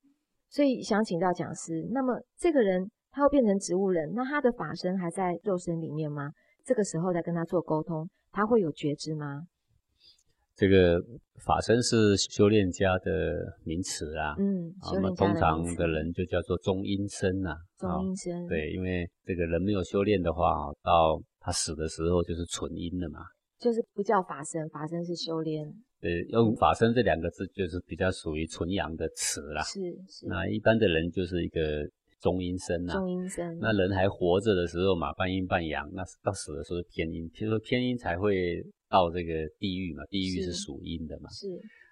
[0.49, 6.31] 所以想请教讲师，那么这个人他会变成植物人，那他的法身还在肉身里面吗？
[6.63, 9.43] 这个时候再跟他做沟通，他会有觉知吗？
[10.55, 11.03] 这个
[11.45, 23.19] 法身是修炼家的名词啊，嗯，我们通常的人就叫做中阴身呐，中阴身，对，因为这个人没有修炼的话，到他死的时候就是纯阴了嘛，
[23.59, 29.79] 就是不叫法身，法身是修炼，对，用法身这两个字就是比较属于纯阳的词啦，是。
[30.07, 31.85] 是，那一般的人就是一个
[32.21, 38.65] 中阴身呐，中阴身，那人还活着的时候嘛，半阴半阳，那到死的时候偏阴，譬如说偏阴才会。
[38.89, 41.29] 到这个地狱嘛，地狱是属阴的嘛。
[41.29, 41.47] 是。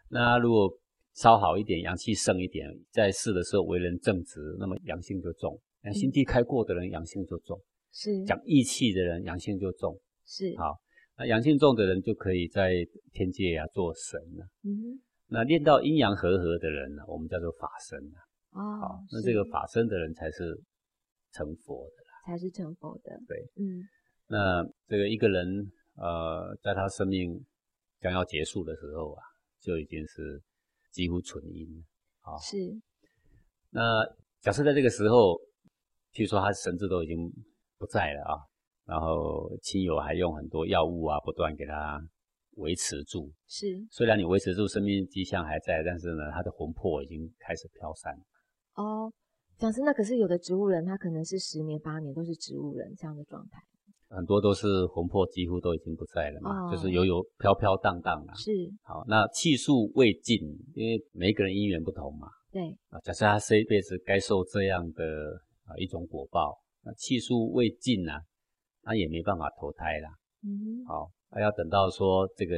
[0.10, 0.70] 那如果
[1.14, 5.60] 稍好一点，阳气盛一点，在世的时候为人正直，那么阳性就重。
[5.84, 7.60] 那心地开阔的人，阳性就重。
[7.92, 8.24] 是。
[8.26, 10.00] 讲义气的人，阳性就重。
[10.26, 10.56] 是。
[10.58, 10.76] 好，
[11.18, 14.46] 那阳性重的人就可以在天界啊做神了。
[14.64, 15.00] 嗯。
[15.28, 18.20] 那练到阴阳和合的人呢，我们叫做法身啊。
[18.52, 18.62] 哦。
[18.80, 20.60] 好，那这个法身的人才是
[21.32, 22.12] 成佛的啦。
[22.26, 23.20] 才是成佛的。
[23.28, 23.38] 对。
[23.58, 23.82] 嗯。
[24.28, 25.72] 那这个一个人。
[25.96, 27.46] 呃，在他生命
[28.00, 29.22] 将要结束的时候啊，
[29.60, 30.42] 就已经是
[30.92, 31.84] 几乎纯阴了
[32.22, 32.38] 啊。
[32.40, 32.58] 是。
[33.70, 33.82] 那
[34.42, 35.36] 假设在这个时候，
[36.14, 37.32] 譬如说他神智都已经
[37.78, 38.34] 不在了啊，
[38.86, 42.02] 然后亲友还用很多药物啊，不断给他
[42.58, 43.32] 维持住。
[43.48, 43.68] 是。
[43.90, 48.14] 虽然你维持住生命迹象还在，但是呢，他的魂魄已经开始飘散。
[48.76, 49.14] 哦，
[49.58, 53.62] 讲真，那可是有的植物人，他可能是十年八年都是植物人这样的状态。
[54.16, 58.34] 很多都是魂魄几乎都已经不在了嘛，就是游游飘飘荡荡啊。
[58.36, 58.52] 是，
[58.84, 60.38] 好，那气数未尽，
[60.76, 62.28] 因为每一个人因缘不同嘛。
[62.52, 62.62] 对。
[62.90, 65.04] 啊，假设他这一辈子该受这样的
[65.66, 68.22] 啊一种果报，那气数未尽啊，
[68.84, 70.10] 他也没办法投胎啦。
[70.44, 70.86] 嗯。
[70.86, 72.56] 好，那要等到说这个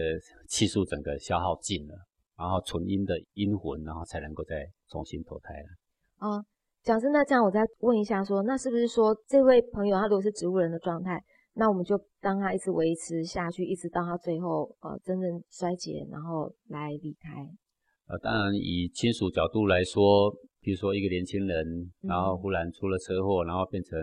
[0.50, 1.96] 气数整个消耗尽了，
[2.38, 6.28] 然后纯阴的阴魂，然后才能够再重新投胎了。
[6.28, 6.44] 啊，
[6.84, 11.24] 讲真那，这样我再问一下，说那是不是说这位朋友他如果是植物人的状态？
[11.58, 17.50] 那我们就让他一直维持下去，一直到他最后呃真正衰竭，然后来离开。
[18.08, 23.98] 呃，当然以亲属角度来说，比如说一个年轻人，然后忽然出了车祸，然后变成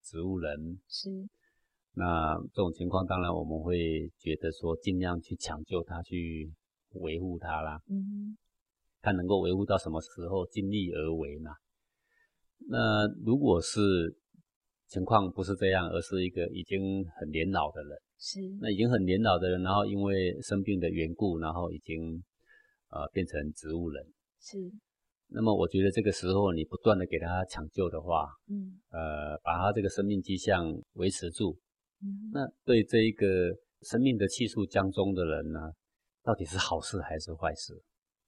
[0.00, 1.10] 植物人，是。
[1.94, 6.52] 那这种情况，当然我们会觉得说，尽量去抢救他，去
[7.00, 7.80] 维护他啦。
[7.90, 8.38] 嗯。
[9.00, 11.50] 看能够维护到什么时候，尽力而为嘛。
[12.68, 14.16] 那如果是。
[14.92, 17.98] 情况不是这样，而是一个已经很年老的人。
[18.18, 22.22] 是，那已经很年老的人，然后因为生病的缘故，然后已经
[22.90, 24.04] 呃变成植物人。
[24.38, 24.58] 是，
[25.28, 31.56] 那么我觉得这个时候你不断的给他抢救的话，嗯，呃，把他这个生命迹象维持住，
[32.02, 33.26] 嗯，那对这一个
[33.80, 35.72] 生命的气数将终的人呢，
[36.22, 37.72] 到底是好事还是坏事？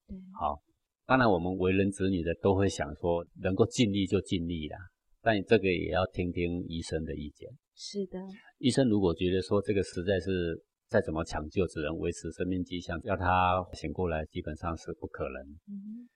[0.09, 0.63] 对，好，
[1.05, 4.79] 当然我们为人子女的都会想说，能够尽力就尽力啦，
[5.25, 7.49] 但这个也要听听医生的意见。
[7.75, 8.21] 是的，
[8.59, 15.43] 医生如果觉得说这个实在是再怎么抢救，只能维持生命迹象，要他醒过来基本上是不可能。
[15.67, 16.07] 嗯。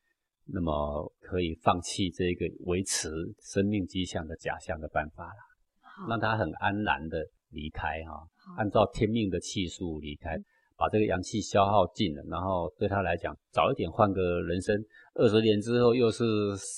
[0.51, 10.39] 那么可以放弃这个维持生命迹象的假象的办法了，让他很安然的离开哈，按照天命的气数离开，
[10.75, 14.75] 把这个阳气消耗尽了，然后对他来讲，早一点换个人生，
[15.17, 16.25] 二十年之后又是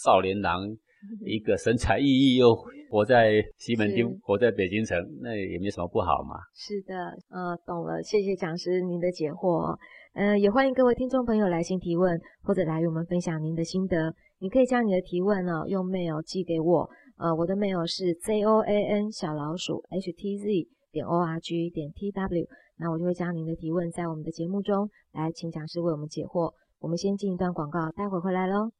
[0.03, 0.67] 少年郎，
[1.25, 2.55] 一个神采奕奕，又
[2.91, 6.37] 活在西门町，活在北京城，那也没什么不好嘛。
[6.55, 6.95] 是的，
[7.31, 9.77] 呃，懂了，谢谢讲师您的解惑。
[10.13, 14.15] 呃，也欢迎各位听众朋友来信提问，或者来与我们分享您的心得。
[14.41, 21.39] 你可以将你的提问呢用 mail 寄给我，呃，我的 mail 是 z o a n 小老鼠 h t z 点 o r
[21.39, 26.53] g 点 t w，那我就会将您的提问在我们的节目中来请讲师为我们解惑。
[26.81, 28.71] 我们先进一段广告，待会回来喽。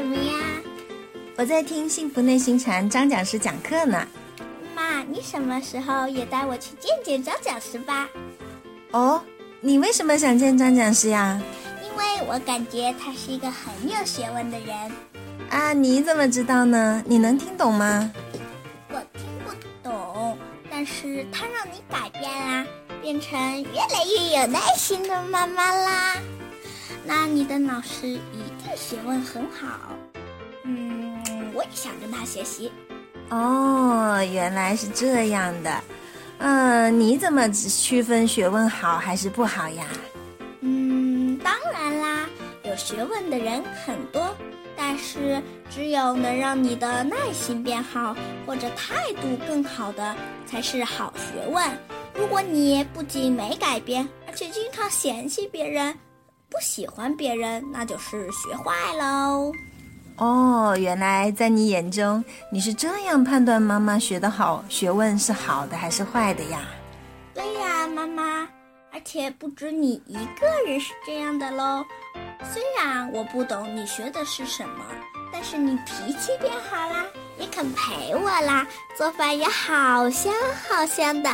[0.00, 0.32] 什么呀？
[1.36, 4.08] 我在听幸福内心禅张讲师讲课呢。
[4.74, 8.08] 妈，你什么时候也带我去见见张讲师吧？
[8.92, 9.22] 哦，
[9.60, 11.38] 你为什么想见张讲师呀？
[11.84, 14.74] 因为我感觉他是一个很有学问的人。
[15.50, 17.02] 啊，你怎么知道呢？
[17.06, 18.10] 你能听懂吗？
[18.88, 19.52] 我听不
[19.86, 20.38] 懂，
[20.70, 22.64] 但是他让你改变啦，
[23.02, 26.16] 变成越来越有耐心的妈妈啦。
[27.04, 29.96] 那你的老师一定学问很好。
[30.64, 31.22] 嗯，
[31.54, 32.70] 我也想跟他学习。
[33.30, 35.80] 哦，原来是这样的。
[36.38, 39.86] 嗯，你怎么区分学问好还是不好呀？
[40.60, 42.26] 嗯，当然啦，
[42.64, 44.34] 有学问的人很多，
[44.76, 51.70] 但是只有能让你的耐心变好或者态度更好的才是好学问。
[52.14, 55.94] 如果你不仅没改变，而且经常嫌弃别人，
[56.50, 59.52] 不喜欢别人，那就是学坏喽。
[60.16, 66.58] 哦，原来在你眼中，你是这样判断妈妈学得好，学问是好的还是坏的呀？
[67.32, 68.46] 对呀，妈妈，
[68.92, 71.84] 而且不止你一个人是这样的喽。
[72.52, 74.84] 虽然我不懂你学的是什么，
[75.32, 77.06] 但是你脾气变好啦。
[77.40, 80.32] 也肯陪我啦，做饭也好香
[80.68, 81.30] 好香的，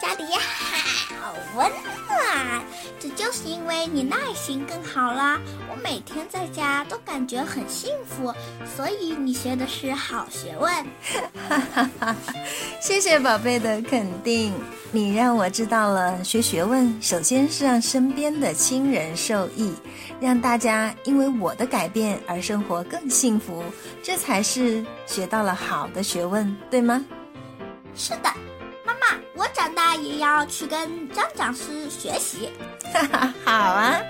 [0.00, 1.70] 家里也好温
[2.08, 2.62] 暖。
[2.98, 5.38] 这就是因为你耐心更好啦，
[5.70, 8.34] 我每天在家都感觉很幸福。
[8.76, 10.72] 所以你学的是好学问，
[11.48, 12.16] 哈哈哈！
[12.80, 14.52] 谢谢宝贝的肯定，
[14.92, 19.74] 你让我知道了学学问，首先是让身边的亲人受益，
[20.20, 23.62] 让大家因为我的改变而生活更幸福，
[24.02, 25.49] 这才是学到了。
[25.54, 27.04] 好的学问，对吗？
[27.94, 28.30] 是的，
[28.84, 32.50] 妈妈，我长大也要去跟张讲师学习。
[32.92, 34.00] 哈哈，好啊。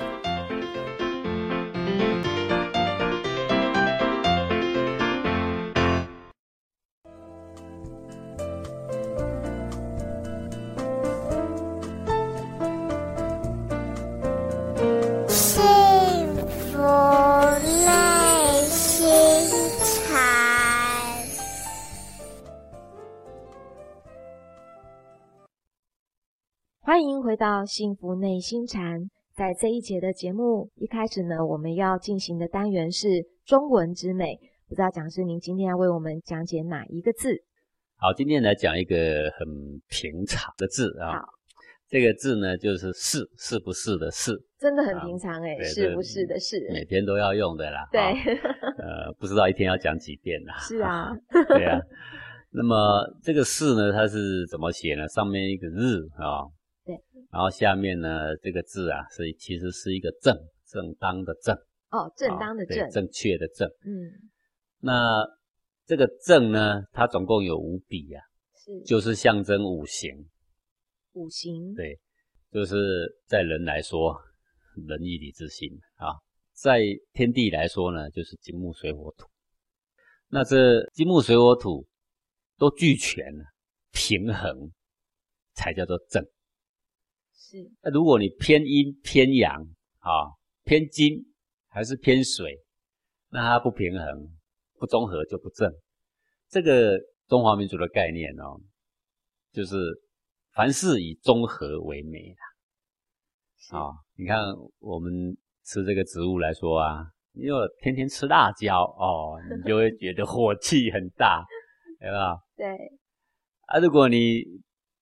[27.00, 29.00] 欢迎回到幸福内心禅。
[29.34, 33.08] 在这一节的节目一开始呢，我们要进行的单元是
[33.46, 34.38] 中文之美。
[34.68, 37.42] 不知道讲师您今天要为我们讲解哪一个字？
[37.96, 39.48] 好，今天来讲一个很
[39.88, 41.20] 平常的字啊。
[41.20, 41.24] 好，
[41.88, 47.88] 这个字呢就是“是”，是不是的“是”，真的很平常哎，是不是的“是”，每天都要用的啦。
[47.90, 47.98] 对，
[48.76, 50.54] 呃，不知道一天要讲几遍啦。
[50.68, 51.08] 是啊，
[51.48, 51.80] 对啊。
[52.50, 52.76] 那么
[53.22, 55.08] 这个“是”呢，它是怎么写呢？
[55.08, 56.44] 上面一个“日”啊。
[57.30, 61.56] 然后下面呢，这个字啊，是其实是一个正正当的正
[61.90, 63.68] 哦，正当的正，正确的正。
[63.84, 64.30] 嗯，
[64.80, 65.24] 那
[65.86, 68.20] 这个正呢，它总共有五笔呀，
[68.56, 70.28] 是，就是象征五行。
[71.12, 71.98] 五行对，
[72.52, 74.16] 就是在人来说，
[74.88, 76.14] 仁义礼智信啊，
[76.52, 76.80] 在
[77.12, 79.28] 天地来说呢，就是金木水火土。
[80.28, 81.86] 那这金木水火土
[82.56, 83.44] 都俱全了，
[83.92, 84.70] 平衡
[85.54, 86.24] 才叫做正。
[87.82, 89.54] 那如果你偏阴偏阳
[89.98, 90.30] 啊，
[90.64, 91.24] 偏金
[91.68, 92.58] 还是偏水，
[93.30, 94.30] 那它不平衡、
[94.78, 95.72] 不综合就不正。
[96.48, 98.60] 这个中华民族的概念哦，
[99.52, 99.76] 就是
[100.52, 102.18] 凡事以综合为美
[103.70, 103.94] 啊。
[104.16, 104.38] 你看
[104.80, 105.12] 我们
[105.64, 111.44] 吃这个植物来说啊，你如果天天吃辣椒哦，你就会觉得火气很大，
[112.00, 112.36] 对吧？
[112.56, 112.66] 对。
[113.66, 114.42] 啊，如果你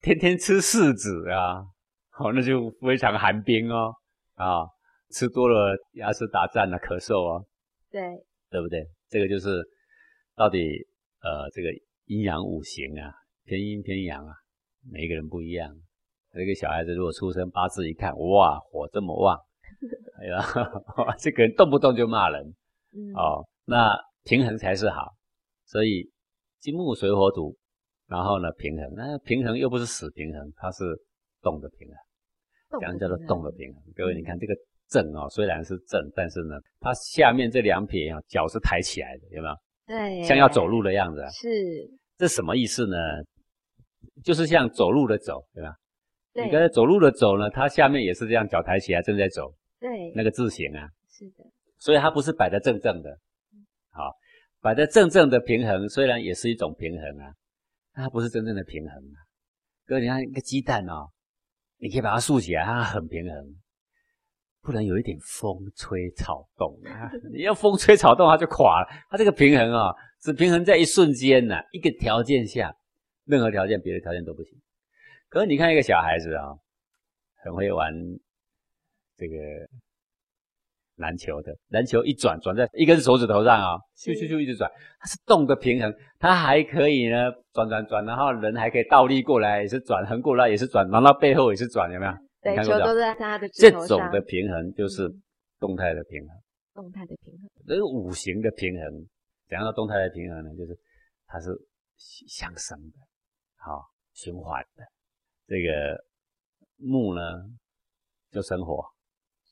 [0.03, 1.65] 天天吃柿子啊，
[2.19, 3.95] 哦，那就非常寒冰哦，
[4.35, 4.67] 啊，
[5.11, 7.45] 吃多了牙齿打颤了，咳嗽哦。
[7.91, 8.01] 对。
[8.51, 8.83] 对不对？
[9.09, 9.63] 这个就是
[10.35, 10.59] 到底
[11.21, 11.69] 呃，这个
[12.07, 13.13] 阴阳五行啊，
[13.45, 14.33] 偏阴偏阳啊，
[14.91, 15.71] 每一个人不一样。
[16.33, 19.39] 这个小孩子如果出生八字一看，哇，火这么旺。
[20.21, 20.43] 哎呀，
[21.21, 22.43] 这个人动不动就骂人，
[23.15, 25.15] 哦，那平衡才是好。
[25.67, 26.11] 所以
[26.59, 27.55] 金木水火土，
[28.07, 30.85] 然后呢平衡，那平衡又不是死平衡，它是
[31.43, 31.97] 动的平衡，
[32.71, 33.83] 这样叫做动的平衡。
[33.95, 34.55] 各位，你看这个
[34.89, 39.55] 正哦，虽然是正，但是呢，它下面这两撇啊，脚是抬起来的，有没有？
[39.87, 41.25] 对，像要走路的样子。
[41.33, 41.49] 是，
[42.17, 42.97] 这什么意思呢？
[44.23, 45.75] 就是像走路的走，对吧？
[46.35, 49.53] 你刚才走路的走呢，它下面也是这样，脚抬起来，正在走。
[49.81, 51.45] 对，那个字形啊，是的，
[51.79, 53.19] 所以它不是摆的正正的，
[53.91, 54.13] 好，
[54.61, 57.33] 摆的正正的平衡，虽然也是一种平衡啊，
[57.93, 59.19] 它不是真正的平衡啊。
[59.87, 61.09] 各位，你看一个鸡蛋哦，
[61.79, 63.57] 你可以把它竖起来，它很平衡，
[64.63, 67.11] 不能有一点风吹草动啊。
[67.33, 68.89] 你要风吹草动，它就垮了。
[69.09, 72.75] 它这个平衡啊，只平衡在一瞬间呐，一个条件下，
[73.25, 74.61] 任何条件，别的条件都不行。
[75.29, 76.57] 可是你看一个小孩子啊，
[77.43, 77.93] 很会玩。
[79.17, 79.35] 这个
[80.99, 92.13] 篮球的篮球一转转在一根手指头上啊，咻咻咻一直转，它是动的平衡，它还可以呢转转转，然后人还可以倒立过来也是转，横过来也是转，然后背后也是转，有没有？
[92.41, 95.09] 对，球都在它的这种的平衡就是
[95.59, 96.37] 动态的平衡，
[96.75, 97.49] 动态的平衡。
[97.67, 99.07] 这个五行的平衡，
[99.49, 100.51] 怎样的动态的平衡呢？
[100.57, 100.79] 就是
[101.27, 101.51] 它是
[101.97, 102.99] 相生的，
[103.57, 103.83] 好
[104.13, 104.85] 循环的。
[105.47, 106.05] 这个
[106.77, 107.23] 木呢
[108.31, 108.85] 就生火。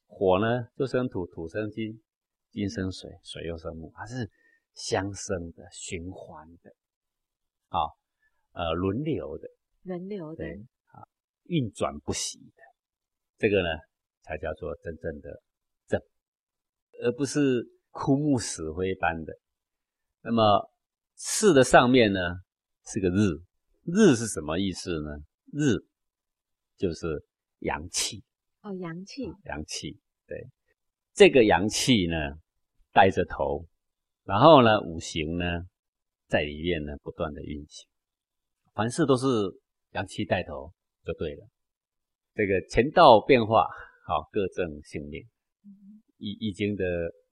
[0.07, 2.03] 火呢就生土，土生金，
[2.51, 4.31] 金生水，水又生木，它是
[4.75, 6.75] 相生的、循环的，
[7.69, 7.81] 啊，
[8.53, 9.49] 呃，轮流的，
[9.83, 10.45] 轮流的，
[10.87, 11.07] 啊，
[11.45, 12.63] 运转不息的，
[13.37, 13.69] 这个呢
[14.23, 15.43] 才叫做真正的
[15.87, 16.01] 正，
[17.03, 19.33] 而不是枯木死灰般的。
[20.23, 20.71] 那么
[21.15, 22.21] 四的上面呢
[22.87, 23.43] 是个日，
[23.85, 25.19] 日是什么意思呢？
[25.53, 25.77] 日
[26.77, 27.25] 就是
[27.61, 28.23] 阳气。
[28.67, 30.45] 哦，阳气，阳气，对，
[31.15, 32.17] 这个阳气呢，
[32.93, 33.65] 带着头，
[34.25, 35.45] 然后呢，五行呢，
[36.27, 37.87] 在里面呢，不断的运行，
[38.75, 39.27] 凡事都是
[39.93, 40.73] 阳气带头
[41.05, 41.47] 就对了。
[42.35, 43.69] 这个乾道变化，
[44.05, 45.23] 好，各正性命，
[46.17, 46.85] 易易经的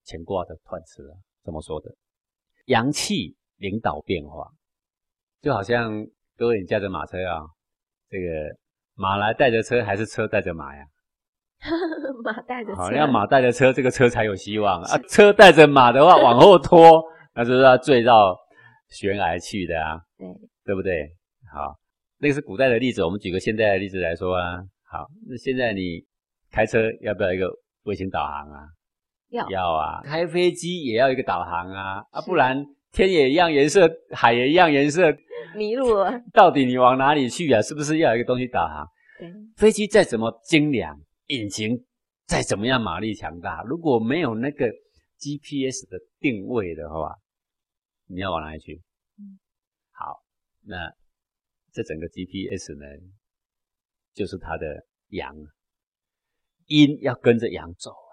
[0.07, 1.93] 乾卦的断词啊，这么说的，
[2.67, 4.49] 阳气领导变化，
[5.41, 7.43] 就好像各位你驾着马车啊，
[8.09, 8.57] 这个
[8.95, 10.87] 马来带着车，还是车带着马呀？
[12.23, 14.99] 马带着车，好，要马带着车，这个车才有希望啊！
[15.09, 17.03] 车带着马的话，往后拖，
[17.35, 18.37] 那就是要坠到
[18.91, 19.99] 悬崖去的啊！
[20.19, 20.27] 对，
[20.67, 21.09] 对不对？
[21.53, 21.75] 好，
[22.19, 24.59] 那个是古代的例子，我们举个现在的例子来说啊。
[24.91, 26.05] 好，那现在你
[26.53, 27.49] 开车要不要一个
[27.85, 28.69] 卫星导航啊？
[29.31, 30.01] 要，要啊！
[30.05, 32.05] 开飞机也要一个导航啊！
[32.11, 35.13] 啊，不然天也一样颜色，海也一样颜色，
[35.57, 37.61] 迷路了， 到底你往哪里去啊？
[37.63, 38.87] 是不是要一个东西导航？
[39.19, 40.97] 对，飞机再怎么精良。
[41.37, 41.85] 引擎
[42.27, 44.67] 再怎么样马力强大，如果没有那个
[45.19, 47.17] GPS 的定位的话，
[48.07, 48.83] 你要往哪里去？
[49.93, 50.23] 好，
[50.63, 50.93] 那
[51.73, 52.85] 这整个 GPS 呢，
[54.13, 55.35] 就是它的阳，
[56.67, 58.13] 阴要跟着阳走啊，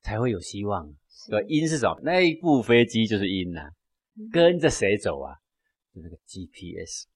[0.00, 0.94] 才会有希望。
[1.28, 2.00] 对，阴是什么？
[2.02, 3.70] 那一部飞机就是阴呐，
[4.32, 5.36] 跟着谁走啊？
[5.94, 7.06] 就那个 GPS，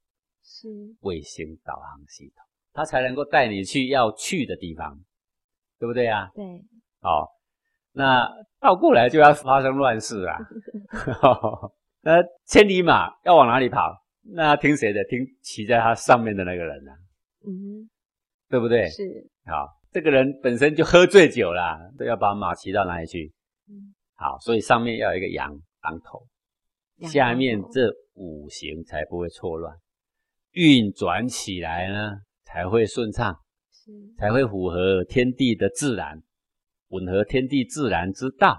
[0.43, 0.68] 是
[1.01, 2.45] 卫星导航系统。
[2.77, 4.95] 他才能够带你去要去的地方，
[5.79, 6.29] 对不对啊？
[6.35, 6.45] 对。
[7.01, 7.27] 好，
[7.93, 10.37] 那倒过来就要发生乱世啊！
[12.05, 13.97] 那千里马要往哪里跑？
[14.22, 15.03] 那要听谁的？
[15.05, 16.93] 听骑在它上面的那个人啊。
[17.47, 17.89] 嗯，
[18.51, 18.87] 对不对？
[18.91, 19.03] 是。
[19.47, 23.33] 好，这个人本身就喝醉酒了，都要把马骑到哪里去？
[23.70, 23.95] 嗯。
[24.16, 25.51] 好，所以上面要有一个羊
[25.81, 26.27] 当头，
[27.09, 29.74] 下面这五行才不会错乱，
[30.53, 32.18] 运转起来呢。
[32.57, 33.39] 才会顺畅，
[34.17, 36.23] 才会符合天地的自然，
[36.89, 38.57] 吻合天地自然之道，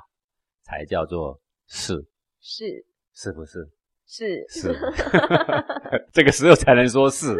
[0.61, 2.05] 才叫做是
[2.39, 2.85] 是。
[3.15, 3.67] 是不是？
[4.05, 4.45] 是。
[4.49, 4.71] 是，
[6.13, 7.35] 这个时候才能说是。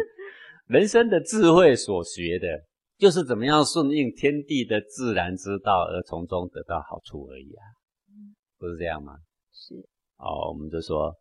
[0.66, 2.48] 人生的智慧所学的，
[2.96, 7.62] 就是怎么样顺应天地的自然之道，而从中得到好处而已啊，
[8.58, 9.16] 不是这样吗？
[9.52, 9.76] 是。
[10.16, 11.14] 哦，我们就说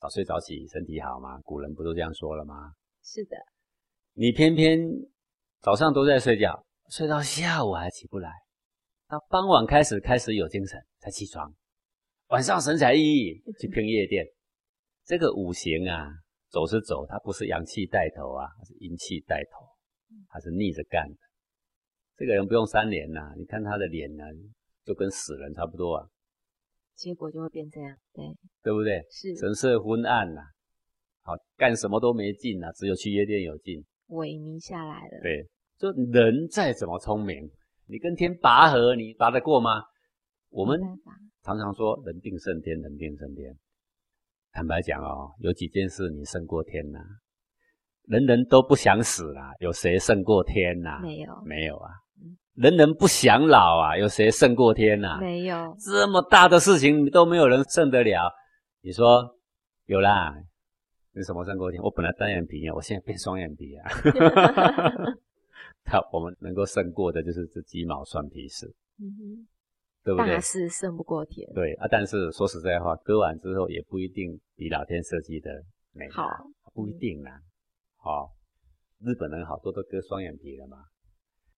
[0.00, 2.74] 早睡早起身体好嘛，古人不都这样说了吗？
[3.02, 3.36] 是的。
[4.16, 4.78] 你偏偏
[5.60, 8.30] 早上都在睡觉，睡到下午还起不来，
[9.08, 11.52] 到傍晚开始开始有精神才起床，
[12.28, 14.24] 晚上神采奕奕去拼夜店。
[15.04, 16.08] 这个五行啊，
[16.48, 19.66] 走是走，它不是阳气带头啊，它是阴气带头，
[20.28, 21.18] 它是逆着干的。
[22.16, 24.22] 这个人不用三年呐，你看他的脸呢，
[24.84, 26.06] 就跟死人差不多啊。
[26.94, 28.24] 结果就会变这样，对
[28.62, 29.02] 对不对？
[29.10, 30.40] 是神色昏暗呐，
[31.22, 35.20] 好干什么都没劲呐，只有去夜店有劲，萎靡下来了。
[35.22, 35.46] 对，
[35.78, 37.50] 就人再怎么聪明，
[37.86, 39.82] 你跟天拔河，你拔得过吗？
[40.50, 40.80] 我们
[41.42, 43.54] 常常说人定胜天，人定胜天。
[44.52, 47.00] 坦白讲哦，有几件事你胜过天呐？
[48.06, 51.00] 人人都不想死啦，有谁胜过天呐？
[51.02, 51.90] 没有，没有啊。
[52.54, 55.18] 人人不想老啊，有谁胜过天呐？
[55.20, 58.30] 没有，这么大的事情都没有人胜得了。
[58.80, 59.36] 你说
[59.86, 60.32] 有啦？
[61.14, 61.80] 你什么胜过天？
[61.82, 63.88] 我本来单眼皮啊，我现在变双眼皮啊。
[65.84, 68.66] 他我们能够胜过的就是这鸡毛蒜皮事。
[68.98, 69.46] 嗯哼。
[70.02, 70.34] 对不对？
[70.34, 71.48] 大事胜不过天。
[71.54, 75.50] 对啊，但是说实在话，割完之后也不一定比老天设计的
[75.92, 76.28] 美好，
[76.74, 77.40] 不一定啦。
[77.96, 78.30] 好，
[79.00, 80.76] 日本人好多都割双眼皮了嘛，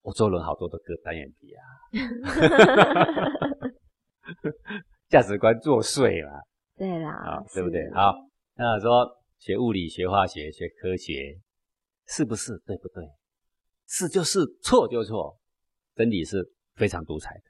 [0.02, 1.62] 欧洲人好多都割单眼皮啊。
[5.10, 6.40] 价值观作祟嘛。
[6.76, 7.90] 对啦，啊对不对？
[7.94, 8.14] 好，
[8.54, 9.10] 那说
[9.46, 11.38] 学物理、学化学、学科学，
[12.08, 13.04] 是不是对不对？
[13.86, 15.38] 是就是，错就错，
[15.94, 16.44] 真理是
[16.74, 17.42] 非常独裁的。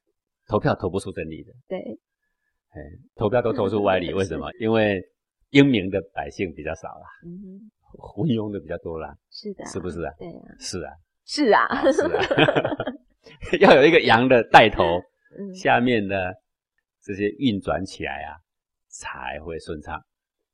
[0.46, 2.80] 投票投不出真理的，对，哎，
[3.14, 4.46] 投票都投出歪理，为什么？
[4.60, 5.02] 因为
[5.48, 10.12] 英明的百姓比较少啦，嗯，昏庸的比较多啦，是的，是不是啊？
[10.18, 10.92] 对啊，是啊，
[11.24, 12.84] 是啊，是啊，
[13.58, 14.84] 要有一个阳的带头，
[15.54, 16.34] 下面的
[17.02, 18.36] 这些运转起来啊，
[18.88, 19.98] 才会顺畅。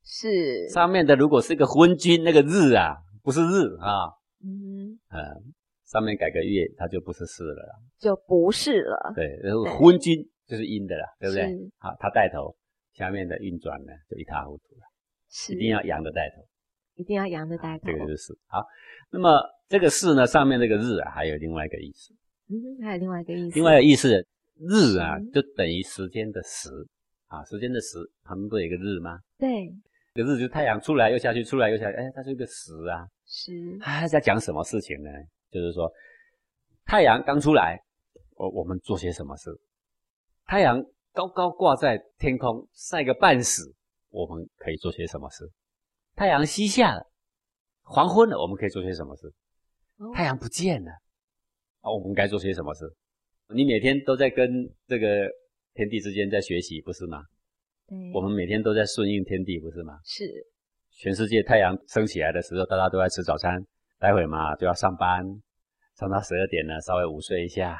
[0.03, 4.11] 是，上面的如果是一个昏君，那个日啊，不是日啊，
[4.43, 5.53] 嗯，嗯。
[5.85, 9.13] 上面改个月，它就不是事了，就不是了。
[9.13, 11.45] 对，然后昏君就是阴的了，对不对？
[11.77, 12.55] 好，他带头，
[12.93, 14.81] 下面的运转呢就一塌糊涂了。
[15.29, 16.43] 是，一定要阳的带头，
[16.95, 17.85] 一定要阳的带头。
[17.85, 18.65] 这个就是好。
[19.11, 22.11] 那么这个事呢，上面这个日啊，还有另外一个意思。
[22.49, 23.55] 嗯，还有另外一个意思。
[23.55, 24.09] 另外一个意思，
[24.57, 26.69] 日啊，就等于时间的时
[27.27, 29.19] 啊，时间的时，旁边不有一个日吗？
[29.37, 29.71] 对，
[30.13, 33.07] 这个日就太阳出来又下去，出来又下去，哎，它是一个时啊。
[33.25, 33.77] 是。
[33.79, 35.09] 他在讲什么事情呢？
[35.49, 35.91] 就是说，
[36.85, 37.81] 太阳刚出来，
[38.35, 39.49] 我我们做些什么事？
[40.45, 40.83] 太阳
[41.13, 43.73] 高高挂在天空，晒个半死，
[44.09, 45.49] 我们可以做些什么事？
[46.15, 47.07] 太阳西下了，
[47.81, 49.33] 黄昏了，我们可以做些什么事？
[50.13, 50.91] 太阳不见了，
[51.81, 52.85] 啊，我们该做些什么事？
[53.47, 54.47] 你每天都在跟
[54.85, 55.27] 这个
[55.73, 57.25] 天地之间在学习，不是吗？
[57.87, 59.99] 对，我们每天都在顺应天地，不是吗？
[60.03, 60.25] 是。
[60.91, 63.63] 全世界太阳升起来的时候，大家都在吃早餐。
[63.99, 65.23] 待会嘛就要上班，
[65.97, 67.79] 上到十二点了，稍微午睡一下，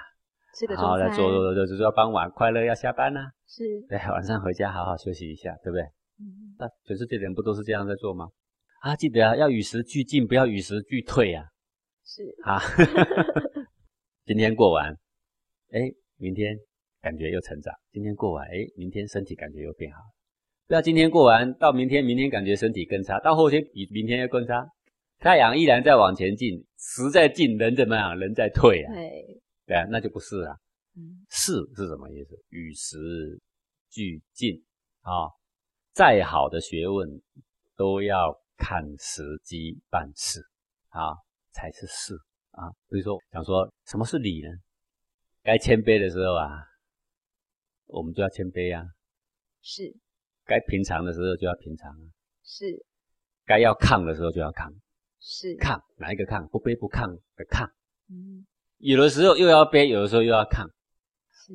[0.70, 3.30] 然后再做做做做做到傍晚，快乐要下班啦。
[3.46, 5.84] 是，对，晚上回家好好休息一下，对不对？
[6.20, 6.56] 嗯。
[6.58, 8.30] 那全世界人不都是这样在做吗？
[8.82, 11.46] 啊，记得啊，要与时俱进，不要与时俱退啊。
[12.06, 12.24] 是。
[12.44, 12.62] 啊。
[14.26, 14.98] 今天过完，
[15.72, 15.82] 哎，
[16.18, 16.58] 明天
[17.04, 17.74] 感觉又成长。
[17.92, 20.00] 今天过完，哎，明天身体感觉又变好。
[20.68, 24.66] 不要今天过完到明天，明天感觉身体更差，到后天比明天要更差。
[25.20, 28.18] 太阳依然在往前进，时在进，人怎么样？
[28.18, 28.94] 人在退啊？
[28.94, 30.56] 对，对啊，那就不是啊。
[30.96, 32.42] 嗯，是是什么意思？
[32.50, 32.98] 与时
[33.90, 34.64] 俱进
[35.02, 35.28] 啊！
[35.92, 37.08] 再好的学问
[37.76, 40.40] 都要看时机办事
[40.88, 41.12] 啊，
[41.52, 42.16] 才是事
[42.52, 42.70] 啊。
[42.90, 44.50] 比如说，想说什么是理呢？
[45.44, 46.64] 该谦卑的时候啊，
[47.94, 48.84] 我们就要谦卑啊。
[49.62, 49.96] 是。
[50.46, 52.06] 该平常的时候就要平常啊。
[52.44, 52.66] 是。
[53.46, 54.74] 该要抗的时候就要抗。
[55.20, 56.48] 是抗哪一个抗？
[56.50, 57.70] 不卑不亢的抗。
[58.10, 58.46] 嗯，
[58.80, 60.68] 有的时候又要卑，有的时候又要抗。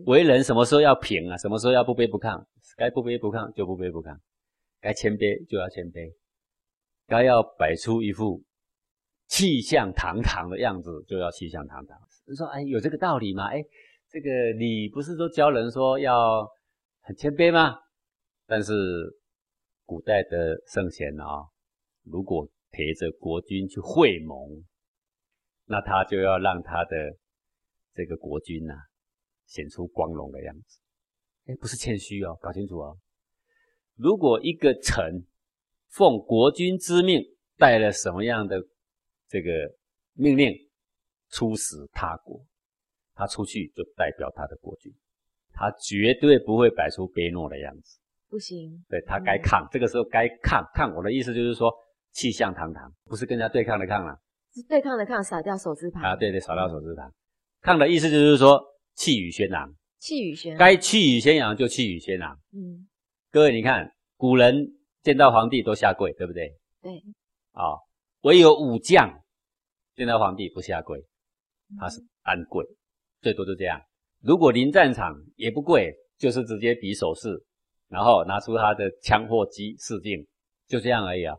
[0.07, 1.37] 为人什么时候要平啊？
[1.37, 2.43] 什么时候要不卑不亢？
[2.77, 4.17] 该不卑不亢就不卑不亢，
[4.81, 6.15] 该谦卑就要谦卑，
[7.07, 8.45] 该要摆出一副
[9.27, 11.99] 气象堂堂的样子就要气象堂堂。
[12.27, 13.49] 你说，哎，有这个道理吗？
[13.49, 13.65] 哎，
[14.11, 16.49] 这个你不是都教人说要
[17.01, 17.77] 很谦卑吗？
[18.47, 18.73] 但是
[19.85, 21.47] 古代的圣贤啊，
[22.05, 24.65] 如果陪着国君去会盟，
[25.67, 26.97] 那他就要让他的
[27.93, 28.75] 这个国君呐
[29.47, 30.81] 显出光荣的样子。
[31.47, 32.99] 哎，不是谦虚哦，搞清楚哦。
[33.97, 35.27] 如果一个臣
[35.89, 37.23] 奉国君之命，
[37.57, 38.57] 带了什么样的
[39.29, 39.51] 这个
[40.15, 40.55] 命令
[41.31, 42.43] 出使他国，
[43.19, 44.95] 他出去就代表他的国君，
[45.53, 47.99] 他绝对不会摆出卑懦的样子。
[48.31, 50.95] 不行，对他该抗，这个时候该抗抗。
[50.95, 51.71] 我的意思就是说。
[52.11, 54.17] 气象堂堂，不是跟人家对抗的抗啊，
[54.53, 57.13] 是对抗的抗，少掉手字旁啊，对对，少掉手字旁。
[57.61, 58.61] 抗的意思就是说
[58.95, 62.37] 气宇轩昂，气宇轩昂，该气宇轩昂就气宇轩昂。
[62.53, 62.89] 嗯，
[63.31, 66.57] 各位你看，古人见到皇帝都下跪，对不对？
[66.83, 67.05] 对。
[67.53, 67.77] 啊，
[68.23, 69.23] 唯有武将
[69.95, 70.99] 见到皇帝不下跪，
[71.79, 72.65] 他是单跪，
[73.21, 73.81] 最多就这样。
[74.23, 77.29] 如果临战场也不跪，就是直接比手势，
[77.89, 80.27] 然后拿出他的枪或机试镜，
[80.67, 81.37] 就这样而已啊。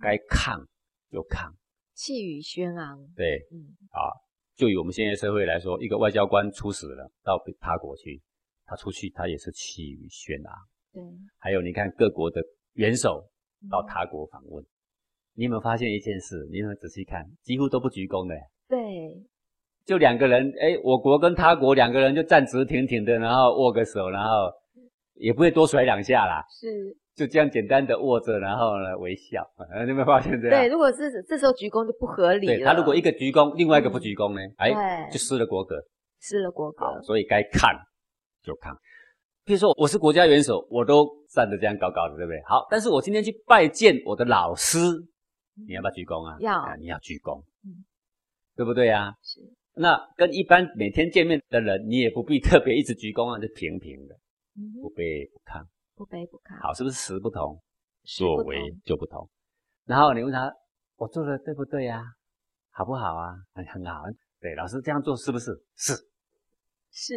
[0.00, 0.64] 该抗
[1.10, 1.52] 就抗，
[1.94, 2.98] 气宇轩昂。
[3.16, 4.12] 对，嗯，啊，
[4.54, 8.20] 就以我们现在社会来说，一个外交官出使了到他国去，
[8.66, 10.54] 他出去他也是气宇轩昂。
[10.92, 11.02] 对，
[11.38, 12.42] 还有你看各国的
[12.74, 13.26] 元首
[13.70, 14.64] 到他国访问。
[15.34, 16.46] 你有没有发现一件事？
[16.50, 17.24] 你有没有仔细看？
[17.42, 18.34] 几乎都不鞠躬的。
[18.68, 18.78] 对，
[19.90, 24.48] 就两个人，哎，我国跟他国两个人就站直挺挺的，然后握个手，然后
[25.14, 26.44] 也不会多甩两下啦。
[26.48, 29.44] 是，就这样简单的握着，然后呢微笑。
[29.82, 30.62] 你有没有发现这样？
[30.62, 32.64] 对，如果是这时候鞠躬就不合理了。
[32.64, 34.40] 他如果一个鞠躬，另外一个不鞠躬呢？
[34.58, 35.74] 哎，就失了国格。
[36.20, 37.02] 失了国格。
[37.02, 37.74] 所以该看
[38.44, 38.72] 就看。
[39.44, 42.40] 譬如说我是国家元首，我都站得这样高高的，对不对？
[42.46, 44.78] 好，但是我今天去拜见我的老师。
[45.66, 46.36] 你要不要鞠躬啊？
[46.38, 47.82] 要，你要鞠躬，嗯，
[48.54, 49.12] 对不对呀？
[49.20, 49.40] 是。
[49.80, 54.14] 那跟一般每天见面的人，你也不必特别一直鞠躬啊，就平平的，
[54.78, 55.64] 不卑不亢，
[55.94, 56.60] 不卑不亢。
[56.60, 57.58] 好，是不是词不同，
[58.04, 59.26] 作为就不同？
[59.86, 60.52] 然后你问他，
[60.96, 62.02] 我做的对不对呀？
[62.72, 63.32] 好不好啊？
[63.54, 64.02] 很很好，
[64.38, 65.50] 对，老师这样做是不是？
[65.76, 65.94] 是，
[66.92, 67.14] 是。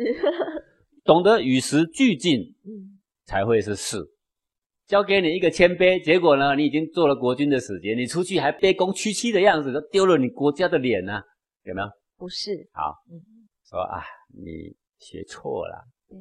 [1.03, 3.97] 懂得与时俱进，嗯，才会是是。
[4.88, 6.55] 交给你一个谦卑，结果呢？
[6.55, 11.22] 你已经做了国君的使节，你出去还卑躬屈膝的样子，都丢了你国家的脸呢，
[11.64, 11.88] 有没有？
[12.24, 12.69] 不是。
[12.71, 13.19] 好，嗯，
[13.67, 13.99] 说啊，
[14.30, 16.17] 你学错了，对，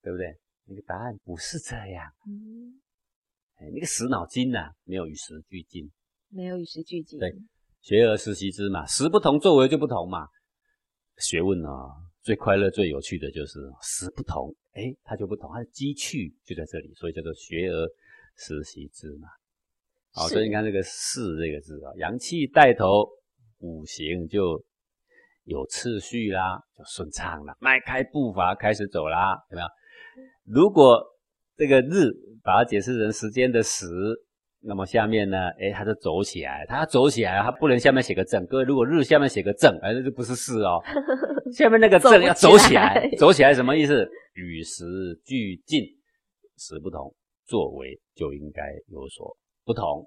[0.00, 0.34] 对不对？
[0.64, 2.80] 那个答案不是这样，嗯，
[3.56, 5.92] 哎，那个死脑筋呐，没有与时俱进，
[6.30, 7.18] 没有与时俱进。
[7.18, 7.30] 对，
[7.82, 10.26] 学而时习之嘛，时不同，作为就不同嘛。
[11.18, 14.56] 学问啊，最快乐、最有趣的就是时不同。
[14.72, 17.86] 哎，它就不同，它的机趣就在这里，所以叫做学而
[18.38, 19.28] 时习之嘛。
[20.12, 23.06] 好，所以你看这个“士”这个字啊，阳气带头，
[23.58, 24.64] 五行就
[25.46, 29.66] 有次序啦，就顺畅了，迈开步伐开始走啦，有没有？
[30.44, 31.02] 如果
[31.56, 32.12] 这个“日”
[32.44, 33.86] 把它解释成时间的“时”。
[34.68, 35.48] 那么下面呢？
[35.60, 38.44] 哎，它就走起来，它走起来，它不能下面写个正。
[38.46, 40.82] 各位，如果日下面写个正，哎，那就不是四哦。
[41.54, 44.08] 下面那个正要走起来，走起来什么意思？
[44.32, 44.84] 与时
[45.24, 45.84] 俱进，
[46.56, 50.04] 时不同，作为就应该有所不同。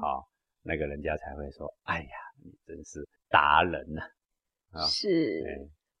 [0.00, 0.24] 好，
[0.62, 2.10] 那个人家才会说：“哎呀，
[2.44, 4.06] 你真是达人呐！”啊，
[4.88, 5.42] 是，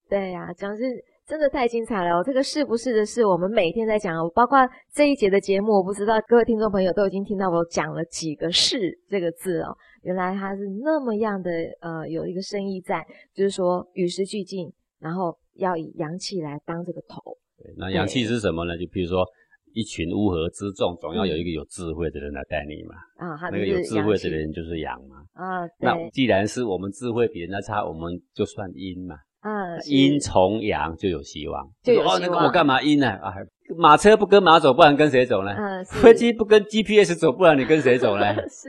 [0.08, 1.04] 对呀，讲是。
[1.26, 2.20] 真的太精彩了！
[2.24, 9.68] 这个是不是的是我们每天在讲，包括这一节的节目，我不知道各位听众朋友都已经听到我讲了几个“是”这个字哦。
[10.02, 11.52] 原来它是那么样的，
[11.82, 17.22] 呃，有一个深意在，就是说与时俱进，然后要以阳气来当这个头。
[17.56, 18.76] 对，那阳气是什么呢？
[18.76, 19.24] 就比如说
[19.72, 22.94] 一群乌合之众，总要有一个有智慧的人来带你嘛。
[23.16, 25.16] 啊，那个有智慧的人就是阳嘛。
[25.32, 29.16] 啊，那既然是我们智慧比人家差，我们就算阴嘛。
[29.42, 31.66] 嗯，阴从阳就有希望。
[31.82, 33.08] 就哦，那个我干嘛阴呢？
[33.08, 33.32] 啊，
[33.78, 35.52] 马车不跟马走，不然跟谁走呢？
[35.56, 38.34] 嗯，飞机不跟 GPS 走，不然你跟谁走呢？
[38.50, 38.68] 是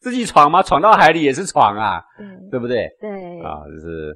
[0.00, 0.62] 自己闯吗？
[0.64, 2.02] 闯到海里也是闯啊，
[2.50, 2.88] 对不对？
[3.00, 4.12] 对啊，就是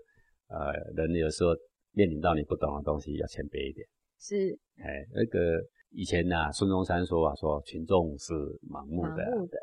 [0.48, 1.50] 呃，人有时候
[1.92, 3.86] 面临到你不懂的东西，要谦卑一点。
[4.18, 5.60] 是，哎，那个
[5.94, 8.34] 以前呢，孙中山说啊，说群众是
[8.68, 9.56] 盲目的，盲目的，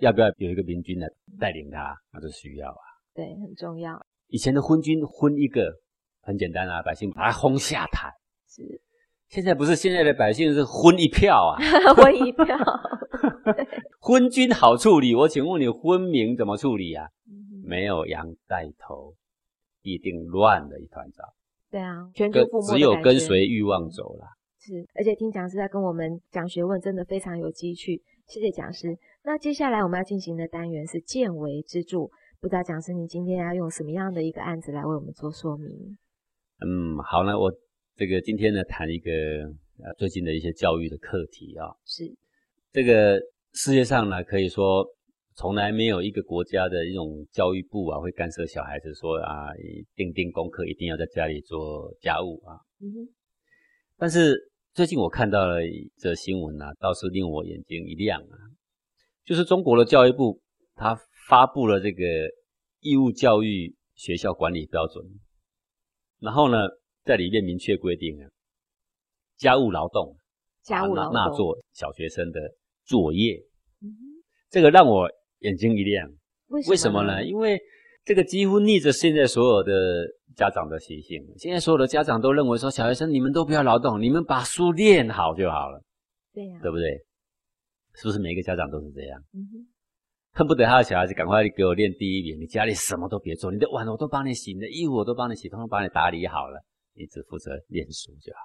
[0.00, 1.08] 要不要有一个明君来
[1.40, 1.96] 带领他？
[2.12, 2.82] 那是需要啊。
[3.14, 3.98] 对，很重要。
[4.28, 5.72] 以前的昏君昏一个
[6.20, 8.12] 很简单啊，百姓把他轰下台。
[8.46, 8.62] 是，
[9.28, 11.56] 现在不是现在的百姓是昏一票啊，
[11.96, 12.44] 昏一票。
[14.00, 17.08] 昏君好处理，我请问你昏民怎么处理啊？
[17.64, 19.14] 没有羊带头，
[19.80, 21.24] 必定乱的一团糟。
[21.70, 24.26] 对啊，只有跟随欲望走了。
[24.64, 28.00] 是，而且听讲师在跟我们讲学问，真的非常有机趣。
[28.28, 28.96] 谢谢讲师。
[29.24, 32.02] 那接下来我们要进行的单元是见微知著。
[32.40, 35.98] 不知道讲师，你今天要用什么样的一个案子来为我们做说明？
[36.64, 37.52] 嗯，好呢，我
[37.96, 39.10] 这个今天呢谈一个
[39.82, 41.66] 呃最近的一些教育的课题啊。
[41.84, 42.04] 是
[42.70, 43.20] 这个
[43.54, 44.86] 世界上呢，可以说
[45.34, 49.48] 从来没有一个国家的一种教育部啊会干涉小孩子说啊，
[49.96, 52.62] 定定功课一定要在家里做家务啊。
[52.80, 53.08] 嗯哼。
[53.98, 58.36] 但是最近我看到了一则新闻啊，倒是令我眼睛一亮啊，
[59.24, 60.40] 就是中国的教育部
[60.74, 60.98] 它。
[61.28, 62.04] 发布了这个
[62.80, 65.06] 义务教育学校管理标准，
[66.18, 66.58] 然后呢，
[67.04, 68.28] 在里面明确规定啊，
[69.36, 70.16] 家务劳动，
[70.62, 72.40] 家务劳动纳做小学生的
[72.84, 73.40] 作业，
[74.50, 75.08] 这个让我
[75.38, 76.10] 眼睛一亮。
[76.48, 77.24] 为什么呢？
[77.24, 77.58] 因为
[78.04, 81.22] 这个几乎逆着现在所有的家长的习性。
[81.38, 85.82] 现在所有的家长都认为说，小学生你们都不要劳动，你们把书练好就好了。
[86.32, 87.04] 对呀，对不对？
[87.94, 89.20] 是不是每一个家长都是这样？
[89.34, 89.68] 嗯哼，
[90.32, 98.40] 恨不得他的小孩子赶快给我练第一名，你家里什么都别做，你的碗我都帮你洗，你的衣服我都帮你洗，通通帮你打理好了，你只负责练书就好。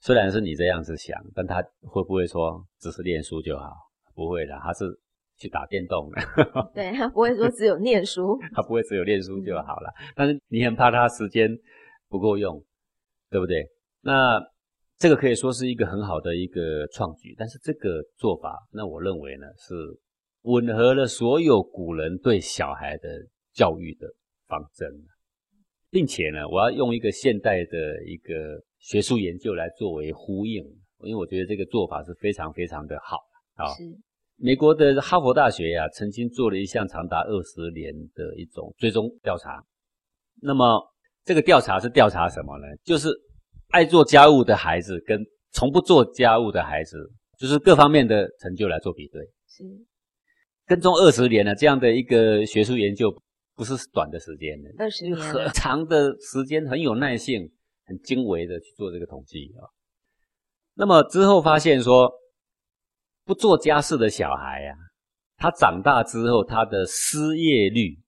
[0.00, 3.70] 虽然是你这样子想，但他会不会说只是练书就好？
[4.14, 4.84] 不会的，他是
[5.36, 6.20] 去打电动的。
[6.74, 9.92] 对他不会说只有念书， 他不会只有念书就好了。
[10.14, 11.50] 但是你很怕他时间
[12.08, 12.62] 不够用，
[13.30, 13.66] 对不对？
[14.00, 14.40] 那
[14.98, 19.74] 这个可以说是一个很好的一个创举，但是这个做法，那我认为呢是
[20.42, 23.08] 吻合了所有古人对小孩的
[23.52, 24.06] 教育的
[24.46, 24.88] 方针，
[25.90, 30.62] 并且呢，我要用一个现代的一个学术研究来作为呼应，
[31.02, 33.18] 因为我觉得这个做法是非常非常的好。
[33.56, 33.66] 好，
[34.36, 39.64] 美国的哈佛大学呀，曾经做了一项长达二十年的一种追踪调查。
[40.42, 40.82] 那么
[41.24, 42.64] 这个调查是调查什么呢？
[42.82, 43.08] 就是
[43.68, 46.98] 爱做家务的孩子跟从不做家务的孩子，
[47.38, 49.22] 就是各方面的成就来做比对。
[49.48, 49.64] 是
[50.66, 53.14] 跟踪二十年了，这样的一个学术研究
[53.54, 57.48] 不是短的时间的，二十年很长的时间，很有耐性，
[57.86, 59.62] 很精微的去做这个统计啊。
[60.74, 62.12] 那么之后发现说。
[63.24, 64.74] 不做家事的小孩呀，
[65.36, 67.98] 他长大之后，他的失业率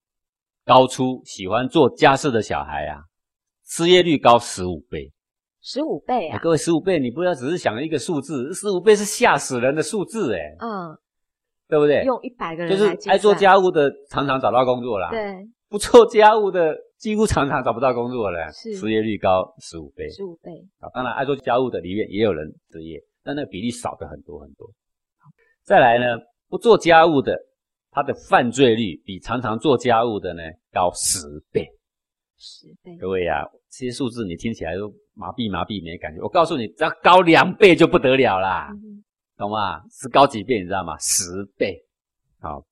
[0.64, 3.00] 高出喜欢做家事的小孩啊，
[3.64, 5.10] 失业率高十五倍，
[5.62, 6.38] 十五倍啊！
[6.38, 10.96] 各位，十五倍，你不要只是想一个数字，十五倍是吓死人的数字哎，嗯，
[11.68, 12.04] 对不对？
[12.04, 20.90] 用一百个人就是爱做家务的常常找到工作啦，对，不做家务的几乎常常找不到工作了，是失业率高十五倍，十五倍啊！
[20.92, 24.70] 当然，爱做家务的里面也有人失业，但那个比例少的很多很多。
[25.66, 26.04] 再来呢，
[26.48, 27.36] 不做家务的，
[27.90, 30.40] 他的犯罪率比常常做家务的呢
[30.72, 31.18] 高十
[31.50, 31.68] 倍。
[32.38, 36.22] 十倍，各位呀，这些数字你听起来都麻痹麻痹没感觉。
[36.22, 38.70] 我告诉你，只要高两倍就不得了啦，
[39.36, 39.82] 懂吗？
[39.90, 40.96] 是高几倍你知道吗？
[40.98, 41.76] 十倍。
[42.38, 42.64] 好，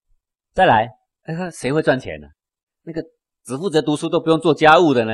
[0.52, 0.88] 再来，
[1.50, 2.28] 谁会赚钱呢？
[2.84, 3.02] 那个
[3.42, 5.12] 只负责读书都不用做家务的呢，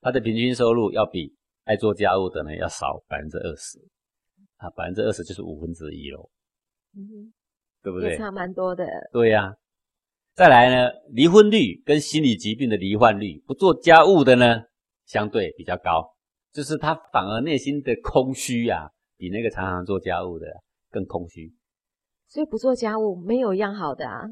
[0.00, 1.34] 他的平均收入要比
[1.64, 3.80] 爱做家务的呢要少百分之二十。
[4.58, 6.30] 啊，百分之二十就是五分之一喽。
[6.96, 7.32] 嗯，
[7.82, 8.16] 对不对？
[8.16, 8.84] 差蛮多的。
[9.12, 9.54] 对呀，
[10.34, 14.62] 再来呢，离婚率跟心理疾病的罹患率，不做家务的呢，
[15.06, 16.14] 相对比较高，
[16.52, 20.46] 就是他反而内心的空虚啊，比那个常常做家务的
[20.90, 21.52] 更空虚。
[22.28, 24.22] 所以不做家务没有一样好的啊。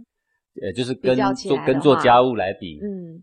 [0.60, 3.20] 呃，就是跟做跟做家务来比，嗯，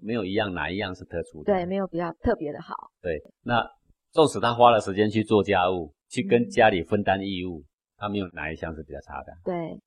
[0.00, 1.52] 没有一样哪一样是特殊的。
[1.52, 2.74] 对，没有比较特别的好。
[3.00, 3.64] 对，那
[4.10, 7.64] 纵使他花了时间去做家务，去跟家里分担义务。
[7.96, 9.80] 他没有哪一项是比较差的，对，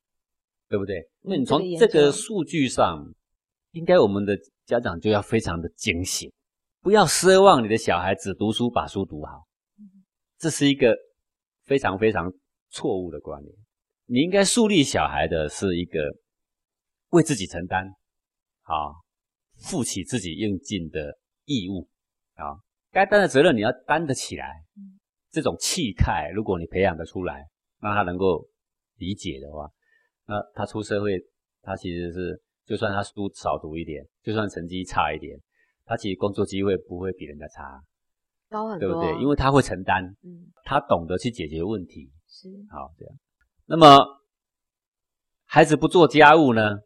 [0.70, 1.10] 对不对？
[1.22, 3.14] 那你从这个数据上，
[3.72, 6.32] 应该我们的家长就要非常的警醒，
[6.82, 9.45] 不要奢望你的小孩只读书把书读好，
[10.38, 10.95] 这是一个
[11.66, 12.32] 非常非常
[12.70, 13.53] 错误的观念。
[14.05, 15.99] 你应该树立小孩的是一个
[17.10, 17.86] 为自己承担，
[18.64, 18.95] 啊，
[19.58, 21.88] 负起自己应尽的义务，
[22.36, 22.55] 啊，
[22.91, 24.64] 该担的责任你要担得起来。
[25.30, 27.45] 这种气概，如果你培养得出来。
[27.80, 28.48] 让他能够
[28.98, 29.70] 理解的话，
[30.26, 31.20] 那他出社会，
[31.62, 35.40] 他其实是就算他书少读一点，就算成绩差一点，
[35.86, 37.80] 他其实工作机会不会比人家差，
[38.50, 39.22] 高很多，对不对？
[39.22, 43.16] 因为他会承担，嗯，他懂得去解决问题，是好这样。
[43.66, 44.00] 那么
[45.46, 46.80] 孩子不做家务呢，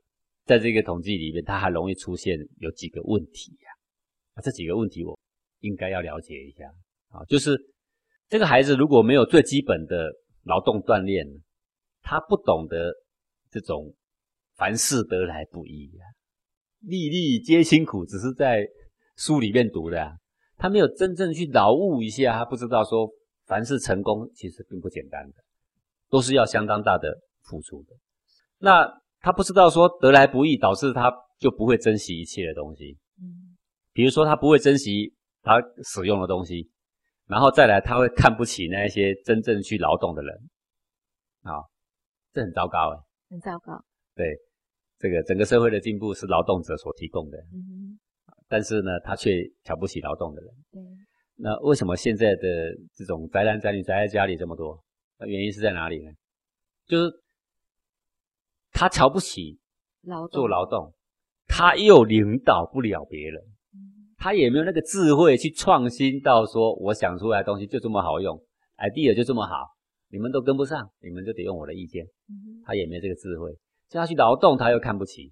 [0.45, 3.69] 在这个统计里面，他还容易出现有几个问题呀？
[4.33, 5.17] 啊，这几个问题我
[5.61, 6.65] 应该要了解一下
[7.09, 7.57] 啊，就是
[8.27, 10.11] 这个孩子如果没有最基本的。
[10.43, 11.25] 劳动锻炼，
[12.01, 12.91] 他不懂得
[13.49, 13.93] 这种
[14.55, 16.05] 凡事得来不易呀，
[16.79, 18.67] 粒粒皆辛苦，只是在
[19.17, 20.17] 书里面读的，
[20.57, 23.09] 他没有真正去劳悟一下，他不知道说
[23.45, 25.35] 凡事成功其实并不简单的，
[26.09, 27.95] 都是要相当大的付出的。
[28.57, 28.87] 那
[29.19, 32.97] 他不知道说得来不易，导致他就不会珍惜一切的东西。
[33.21, 33.57] 嗯，
[33.93, 35.13] 比如说他不会珍惜
[35.43, 36.71] 他使用的东西。
[37.31, 40.35] 然后再来，他会看不起那些真正去劳动的人，
[41.43, 41.63] 啊，
[42.33, 43.81] 这很糟糕哎，很糟糕。
[44.13, 44.35] 对，
[44.99, 47.97] 这个整个社会的进步是劳动者所提供的，嗯，
[48.49, 50.53] 但是呢，他却瞧不起劳动的人。
[50.73, 50.81] 对，
[51.37, 54.83] 那为什么现在的这种宅男宅女宅在家里这么多？
[55.17, 56.11] 那原因是在哪里呢？
[56.85, 57.09] 就是
[58.73, 59.57] 他瞧不起
[60.01, 60.93] 劳做劳动，
[61.47, 63.41] 他又领导不了别人。
[64.21, 68.39] 他也没有那个智慧去创新到说，我想出来的东西就这么好用
[68.77, 69.65] ，idea 就这么好，
[70.11, 72.05] 你们都跟不上，你们就得用我的意见。
[72.63, 73.51] 他也没这个智慧，
[73.89, 75.31] 叫他去劳动，他又看不起，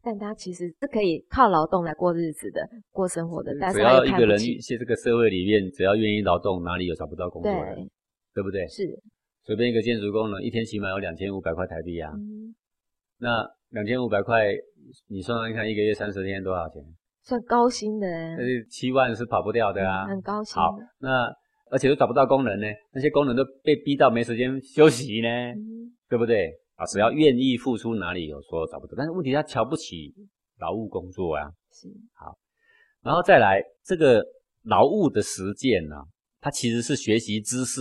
[0.00, 2.62] 但他其实是可以靠劳动来过日子的、
[2.92, 3.52] 过生活的。
[3.60, 7.74] 但是只要一个人在这个社会里面，只要愿意劳动，哪里有找不到工作的？
[8.32, 8.64] 对不对？
[8.68, 9.02] 是。
[9.42, 12.12] 随便一个建筑工人，一天起码有两千五百块台币啊。
[12.14, 12.54] 嗯。
[13.18, 14.46] 那两千五百块，
[15.08, 16.80] 你算算看，一个月三十天多少钱？
[17.22, 18.06] 算高薪的。
[18.36, 20.06] 但是七万是跑不掉的啊。
[20.06, 20.54] 很高薪。
[20.54, 21.26] 好，那
[21.70, 25.28] 而且都找不到工人呢，那些工人都被逼到没时间休息呢，
[26.08, 26.50] 对不对？
[26.74, 28.94] 啊，只要愿意付出，哪里有说找不到？
[28.96, 30.12] 但是问题他瞧不起
[30.58, 31.50] 劳务工作啊。
[31.72, 31.88] 是。
[32.14, 32.36] 好，
[33.02, 34.22] 然后再来这个
[34.64, 35.96] 劳务的实践呢，
[36.40, 37.80] 它其实是学习知识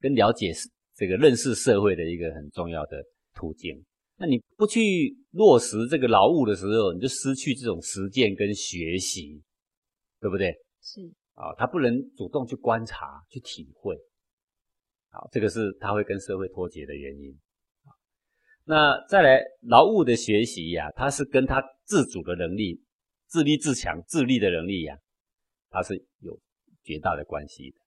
[0.00, 0.52] 跟了解
[0.96, 3.02] 这个认识社会的一个很重要的
[3.34, 3.74] 途径。
[4.20, 9.42] 那你不去落实这个劳务的时候，你就失去这种实践跟学习，
[10.20, 10.54] 对不对？
[10.82, 11.00] 是。
[11.32, 13.96] 啊，他不能主动去观察、去体会。
[15.08, 17.40] 好，这个是他会跟社会脱节的原因。
[18.64, 22.78] 那再来劳务的学习呀，它是跟他自主的能力、
[23.26, 24.98] 自立自强、自立的能力呀，
[25.70, 26.38] 它是有
[26.84, 27.78] 绝大的关系的。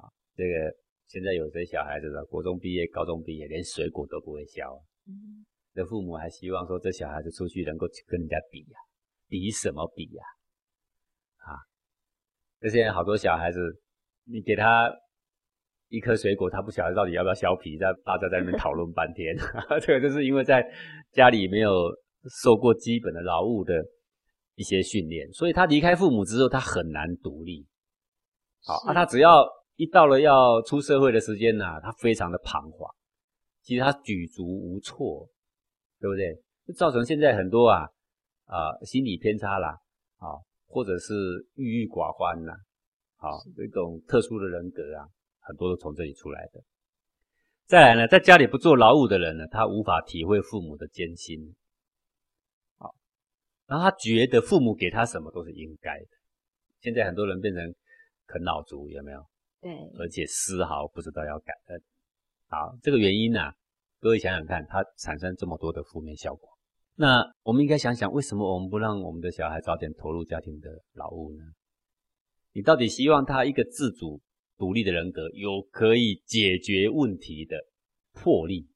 [0.00, 0.74] 啊，这个
[1.06, 4.64] 现在有些小孩子的国中毕业、高中毕业，连水果都不会削，
[5.06, 5.44] 嗯，
[5.74, 8.78] 的父母还希望说这小孩子出去能够去跟人家比呀，
[9.28, 10.22] 比什么比呀？
[11.38, 11.58] 啊，
[12.60, 13.58] 那现在好多小孩子，
[14.24, 14.90] 你给他。
[15.92, 19.36] 一颗水果，他不晓得到底要不要削皮，在大家在那边讨论半天。
[19.82, 20.64] 这个就是因为在
[21.10, 21.90] 家里没有
[22.40, 23.74] 受过基本的劳务的
[24.54, 27.66] 一些训练，所以他离开父母之后，他很难独立。
[28.62, 29.44] 好，那他只要
[29.74, 32.88] 一到了要出社会的时间呢，他非常的彷徨，
[33.62, 35.28] 其实他举足无措，
[36.00, 36.34] 对不对？
[36.66, 37.86] 就造成现在很多啊
[38.46, 39.78] 啊心理偏差啦，
[40.16, 40.34] 啊，
[40.66, 41.14] 或者是
[41.54, 42.52] 郁郁寡欢呐，
[43.16, 45.06] 好，这种特殊的人格啊。
[45.42, 46.62] 很多都从这里出来的。
[47.66, 51.56] 再来呢，在家里不做劳务的人呢，他无法体会父母的艰辛，
[52.78, 52.94] 好，
[53.66, 56.06] 然后他觉得父母给他什么都是应该的。
[56.80, 57.74] 现在很多人变成
[58.26, 59.26] 啃老族，有没有？
[59.60, 61.82] 对，而且丝毫不知道要感恩。
[62.46, 63.40] 好，这个原因呢，
[64.00, 66.48] 各位想想看，它产生这么多的负面效果。
[66.96, 71.42] 那我们应该想想，为什么我们不让我们的小孩早点投入家庭的劳务呢？
[72.52, 74.20] 你到底希望他一个自主？
[74.58, 77.56] 独立的人格有可以解决问题的
[78.12, 78.68] 魄力，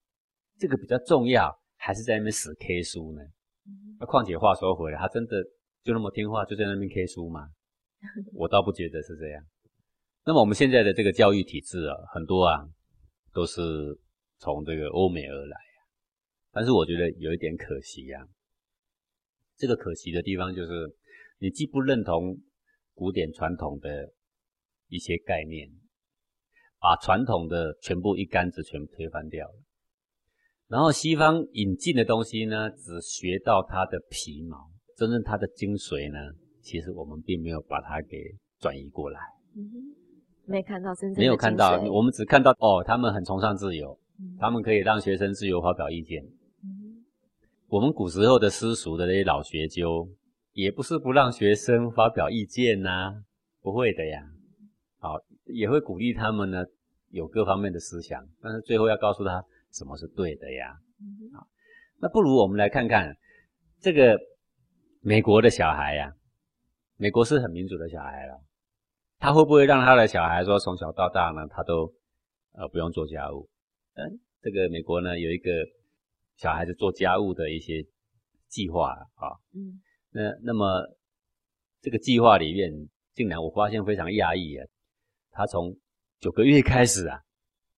[0.58, 3.20] 这个比较重要，还是在那边死 K 书呢？
[4.00, 5.44] 那况且话说回来，他真的
[5.82, 7.50] 就那么听话，就在那边 K 书吗？
[8.32, 9.44] 我倒不觉得是这样。
[10.24, 12.64] 那么我们现在的这个教育体制啊，很多啊
[13.34, 13.60] 都是
[14.38, 15.78] 从这个欧美而来啊，
[16.52, 18.26] 但是我觉得有一点可惜呀。
[19.56, 20.72] 这个可惜的地方就是，
[21.38, 22.38] 你既不认同
[22.94, 24.12] 古典传统的。
[24.88, 25.68] 一些概念，
[26.78, 29.54] 把传统的全部一竿子全部推翻掉了。
[30.68, 36.18] 然后西方引进的东西呢，只学到它的皮毛，真正它的精髓呢，
[36.60, 39.18] 其实我们并没有把它给转移过来。
[39.56, 39.96] 嗯
[40.44, 43.98] 没看到真正没有看到，我们只看到哦，他们很崇尚自由，
[44.38, 46.24] 他们可以让学生自由发表意见。
[47.68, 50.08] 我们古时候的私塾的那些老学究，
[50.52, 53.24] 也不是不让学生发表意见呐，
[53.60, 54.22] 不会的呀。
[54.98, 56.64] 好，也会鼓励他们呢，
[57.10, 60.76] 有各方面的思想，但是最后要告诉他什么是对的呀。
[61.34, 61.46] 好，
[62.00, 63.16] 那不如我们来看看
[63.80, 64.16] 这个
[65.00, 66.14] 美国的小孩呀，
[66.96, 68.40] 美国是很民主的小孩了，
[69.18, 71.92] 他会不会让他的小孩说从小到大呢，他都
[72.52, 73.48] 呃不用做家务？
[73.94, 75.50] 嗯，这个美国呢有一个
[76.36, 77.84] 小孩子做家务的一些
[78.48, 79.80] 计划啊，嗯，
[80.10, 80.96] 那那么
[81.80, 82.70] 这个计划里面，
[83.14, 84.66] 竟然我发现非常讶异啊。
[85.30, 85.76] 他从
[86.20, 87.20] 九个月开始啊，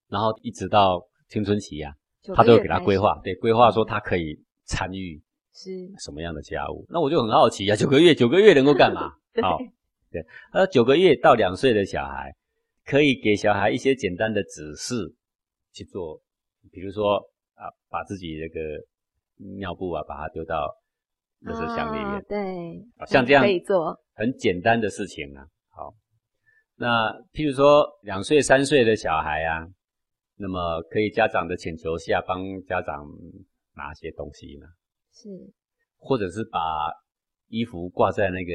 [0.08, 1.94] 然后一直到青春期啊，
[2.34, 5.20] 他都有给他规划，对，规划说他可以参与
[5.54, 6.86] 是什么样的家务。
[6.88, 9.10] 那我就很好奇啊，九个月，九个月能够干嘛？
[9.42, 9.58] 好，
[10.10, 12.34] 对，那九个月到两岁的小孩，
[12.84, 15.14] 可以给小孩一些简单的指示
[15.76, 16.18] 去做，
[16.72, 17.18] 比如说
[17.52, 18.60] 啊，把自己这个
[19.58, 20.74] 尿布啊，把它丢到
[21.42, 25.46] 垃圾箱里面，对，像这样可以做很简单的事情啊。
[25.68, 25.94] 好
[26.76, 29.68] 那譬如说两岁三岁的小孩啊，
[30.36, 33.06] 那么可以家长的请求下帮家长
[33.74, 34.66] 拿些东西呢？
[35.12, 35.28] 是，
[35.98, 36.58] 或者是把
[37.48, 38.52] 衣服挂在那个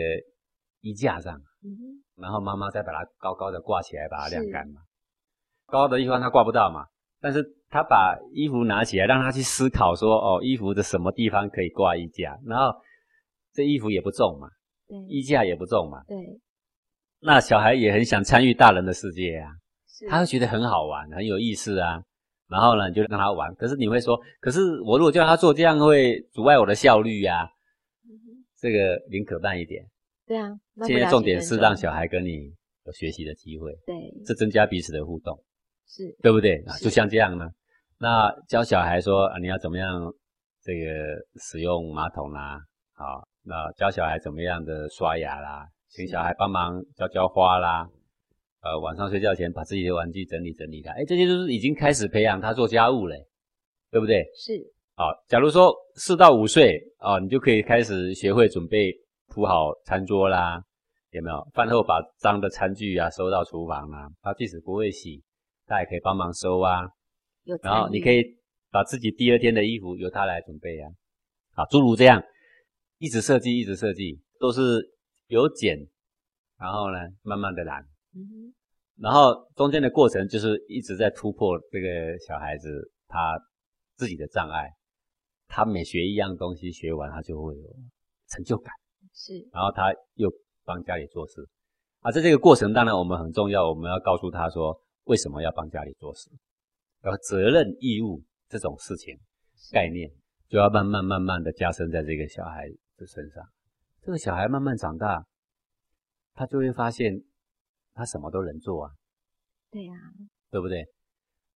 [0.80, 4.82] 衣架上，嗯哼，然后妈妈再把它高高的挂起来，把它晾干嘛。
[5.68, 6.86] 高的地方他挂不到嘛，
[7.22, 12.38] 但是他把衣服拿起来，让他去思考说，哦，衣服的什么地方可以挂衣架？
[12.46, 12.76] 然后
[13.54, 14.50] 这衣服也不重嘛，
[14.88, 16.18] 对，衣架也不重嘛，对。
[17.20, 19.52] 那小孩也很想参与大人的世界啊，
[20.10, 22.04] 他会觉得很好玩，很有意思啊。
[22.50, 23.54] 然后呢，就让他玩。
[23.56, 27.48] 可是你会说，可是我如果叫他做这样，会阻碍我的效率呀。
[28.60, 29.86] 这个宁可慢一点。
[30.28, 30.50] 对啊，
[30.86, 32.54] 现在重点是让小孩跟你
[32.86, 33.96] 有学习的机会，对，
[34.26, 35.42] 这增加彼此的互动，
[35.92, 36.64] 是对不对？
[36.82, 37.46] 就像这样呢，
[38.00, 40.12] 那教小孩说啊，你要怎么样
[40.64, 40.88] 这个
[41.36, 42.60] 使用马桶啦，
[42.94, 47.88] 好，那教小孩怎么样的刷牙啦，请小孩帮忙浇浇花啦，
[48.62, 53.28] 呃，晚上睡觉前把自己的玩具整理整理的，哎，这些都是已经开始培养他做家务嘞，
[53.92, 54.24] 对不对？
[54.36, 54.54] 是，
[54.96, 58.92] 好，假如说四到五岁啊，你就可以开始学会准备。
[59.34, 60.62] 铺好餐桌啦，
[61.12, 61.48] 有没有？
[61.54, 64.10] 饭后把脏的餐具啊收到厨房啦。
[64.22, 65.24] 他即使不会洗，
[65.72, 66.82] 他也可以帮忙收啊。
[67.64, 68.22] 然后你可以
[68.70, 70.92] 把自己第二天的衣服由他来准备啊。
[71.54, 72.22] 好，诸如这样，
[72.98, 74.62] 一直设计，一直设计，都是
[75.28, 75.78] 由简，
[76.60, 77.82] 然后呢，慢慢的懒。
[78.14, 78.54] 嗯哼。
[78.98, 83.40] 然后中间的过程就是一直在突破这个小孩子他
[83.96, 84.70] 自己的障碍。
[85.48, 87.70] 他每学一样东西，学完他就会有
[88.30, 88.74] 成就感。
[89.14, 90.32] 是，然后他又
[90.64, 91.46] 帮家里做事，
[92.00, 96.30] 啊，在这个过程当然我们很重要，我们要告诉他说为什么要帮家里做事，
[97.02, 99.18] 然后责任义务这种事情
[99.72, 100.12] 概念
[100.48, 103.44] 就要慢慢慢慢的加深在这个小孩的身上，
[104.02, 105.26] 这个小孩慢慢长大，
[106.34, 107.24] 他就会发现
[107.94, 108.92] 他什么都能做啊，
[109.70, 109.94] 对呀，
[110.50, 110.86] 对不对？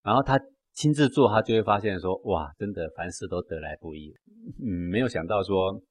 [0.02, 0.40] 然后他
[0.72, 4.14] 亲自做，他就会发现说哇，真的凡事都得来不易，
[4.62, 5.82] 嗯，没有想到说。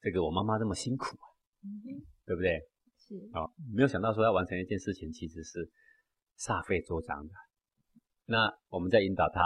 [0.00, 1.26] 这个我妈妈这么辛苦啊，
[2.24, 2.56] 对不对？
[2.96, 5.68] 是哦，没有想到说要完成一件事情，其实是
[6.38, 7.32] 煞费周章的。
[8.26, 9.42] 那我们在引导他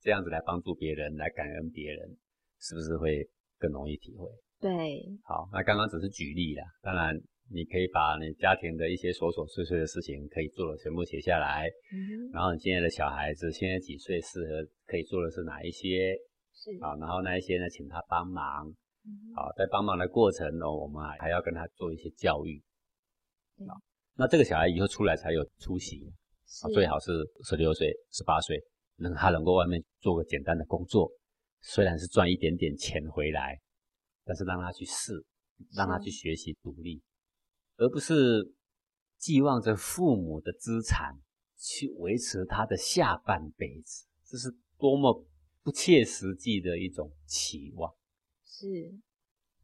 [0.00, 2.16] 这样子来帮助别人，来感恩别人，
[2.60, 3.28] 是不是会
[3.58, 4.28] 更容易体会？
[4.60, 7.14] 对，好，那刚刚只是举例啦，当然
[7.50, 16.16] 你可以把你家庭的一些琐琐碎碎的事情可以做的全部写下来，嗯，然后你现在的小孩子现在几岁，适合可以做的是哪一些？
[16.52, 18.66] 是啊，然后那一些呢，请他帮忙。
[19.36, 22.60] 好，在帮忙的过程呢，我们还还要跟他做一些教育。
[23.68, 23.80] 好，
[24.16, 26.12] 那这个小孩以后出来才有出息，
[26.72, 27.12] 最好是
[27.44, 28.62] 十六岁、十八岁，
[28.96, 31.10] 能他能够外面做个简单的工作，
[31.60, 33.60] 虽然是赚一点点钱回来，
[34.24, 35.24] 但是让他去试，
[35.74, 37.02] 让他去学习独立，
[37.76, 38.54] 而不是
[39.18, 41.20] 寄望着父母的资产
[41.58, 45.26] 去维持他的下半辈子，这是多么
[45.62, 47.92] 不切实际的一种期望。
[48.44, 48.94] 是，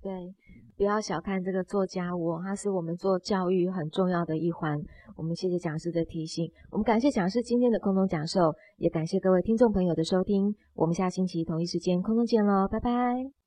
[0.03, 0.35] 对，
[0.77, 4.79] 不要小看这个做家务，它是我们做教育很重要的一环。
[5.17, 10.55] 我们谢谢讲师的提醒，我们感谢讲师今天的空中讲授，也感谢各位听众朋友的收听。
[10.75, 13.42] 我们下星期同一时间空中见喽，拜拜。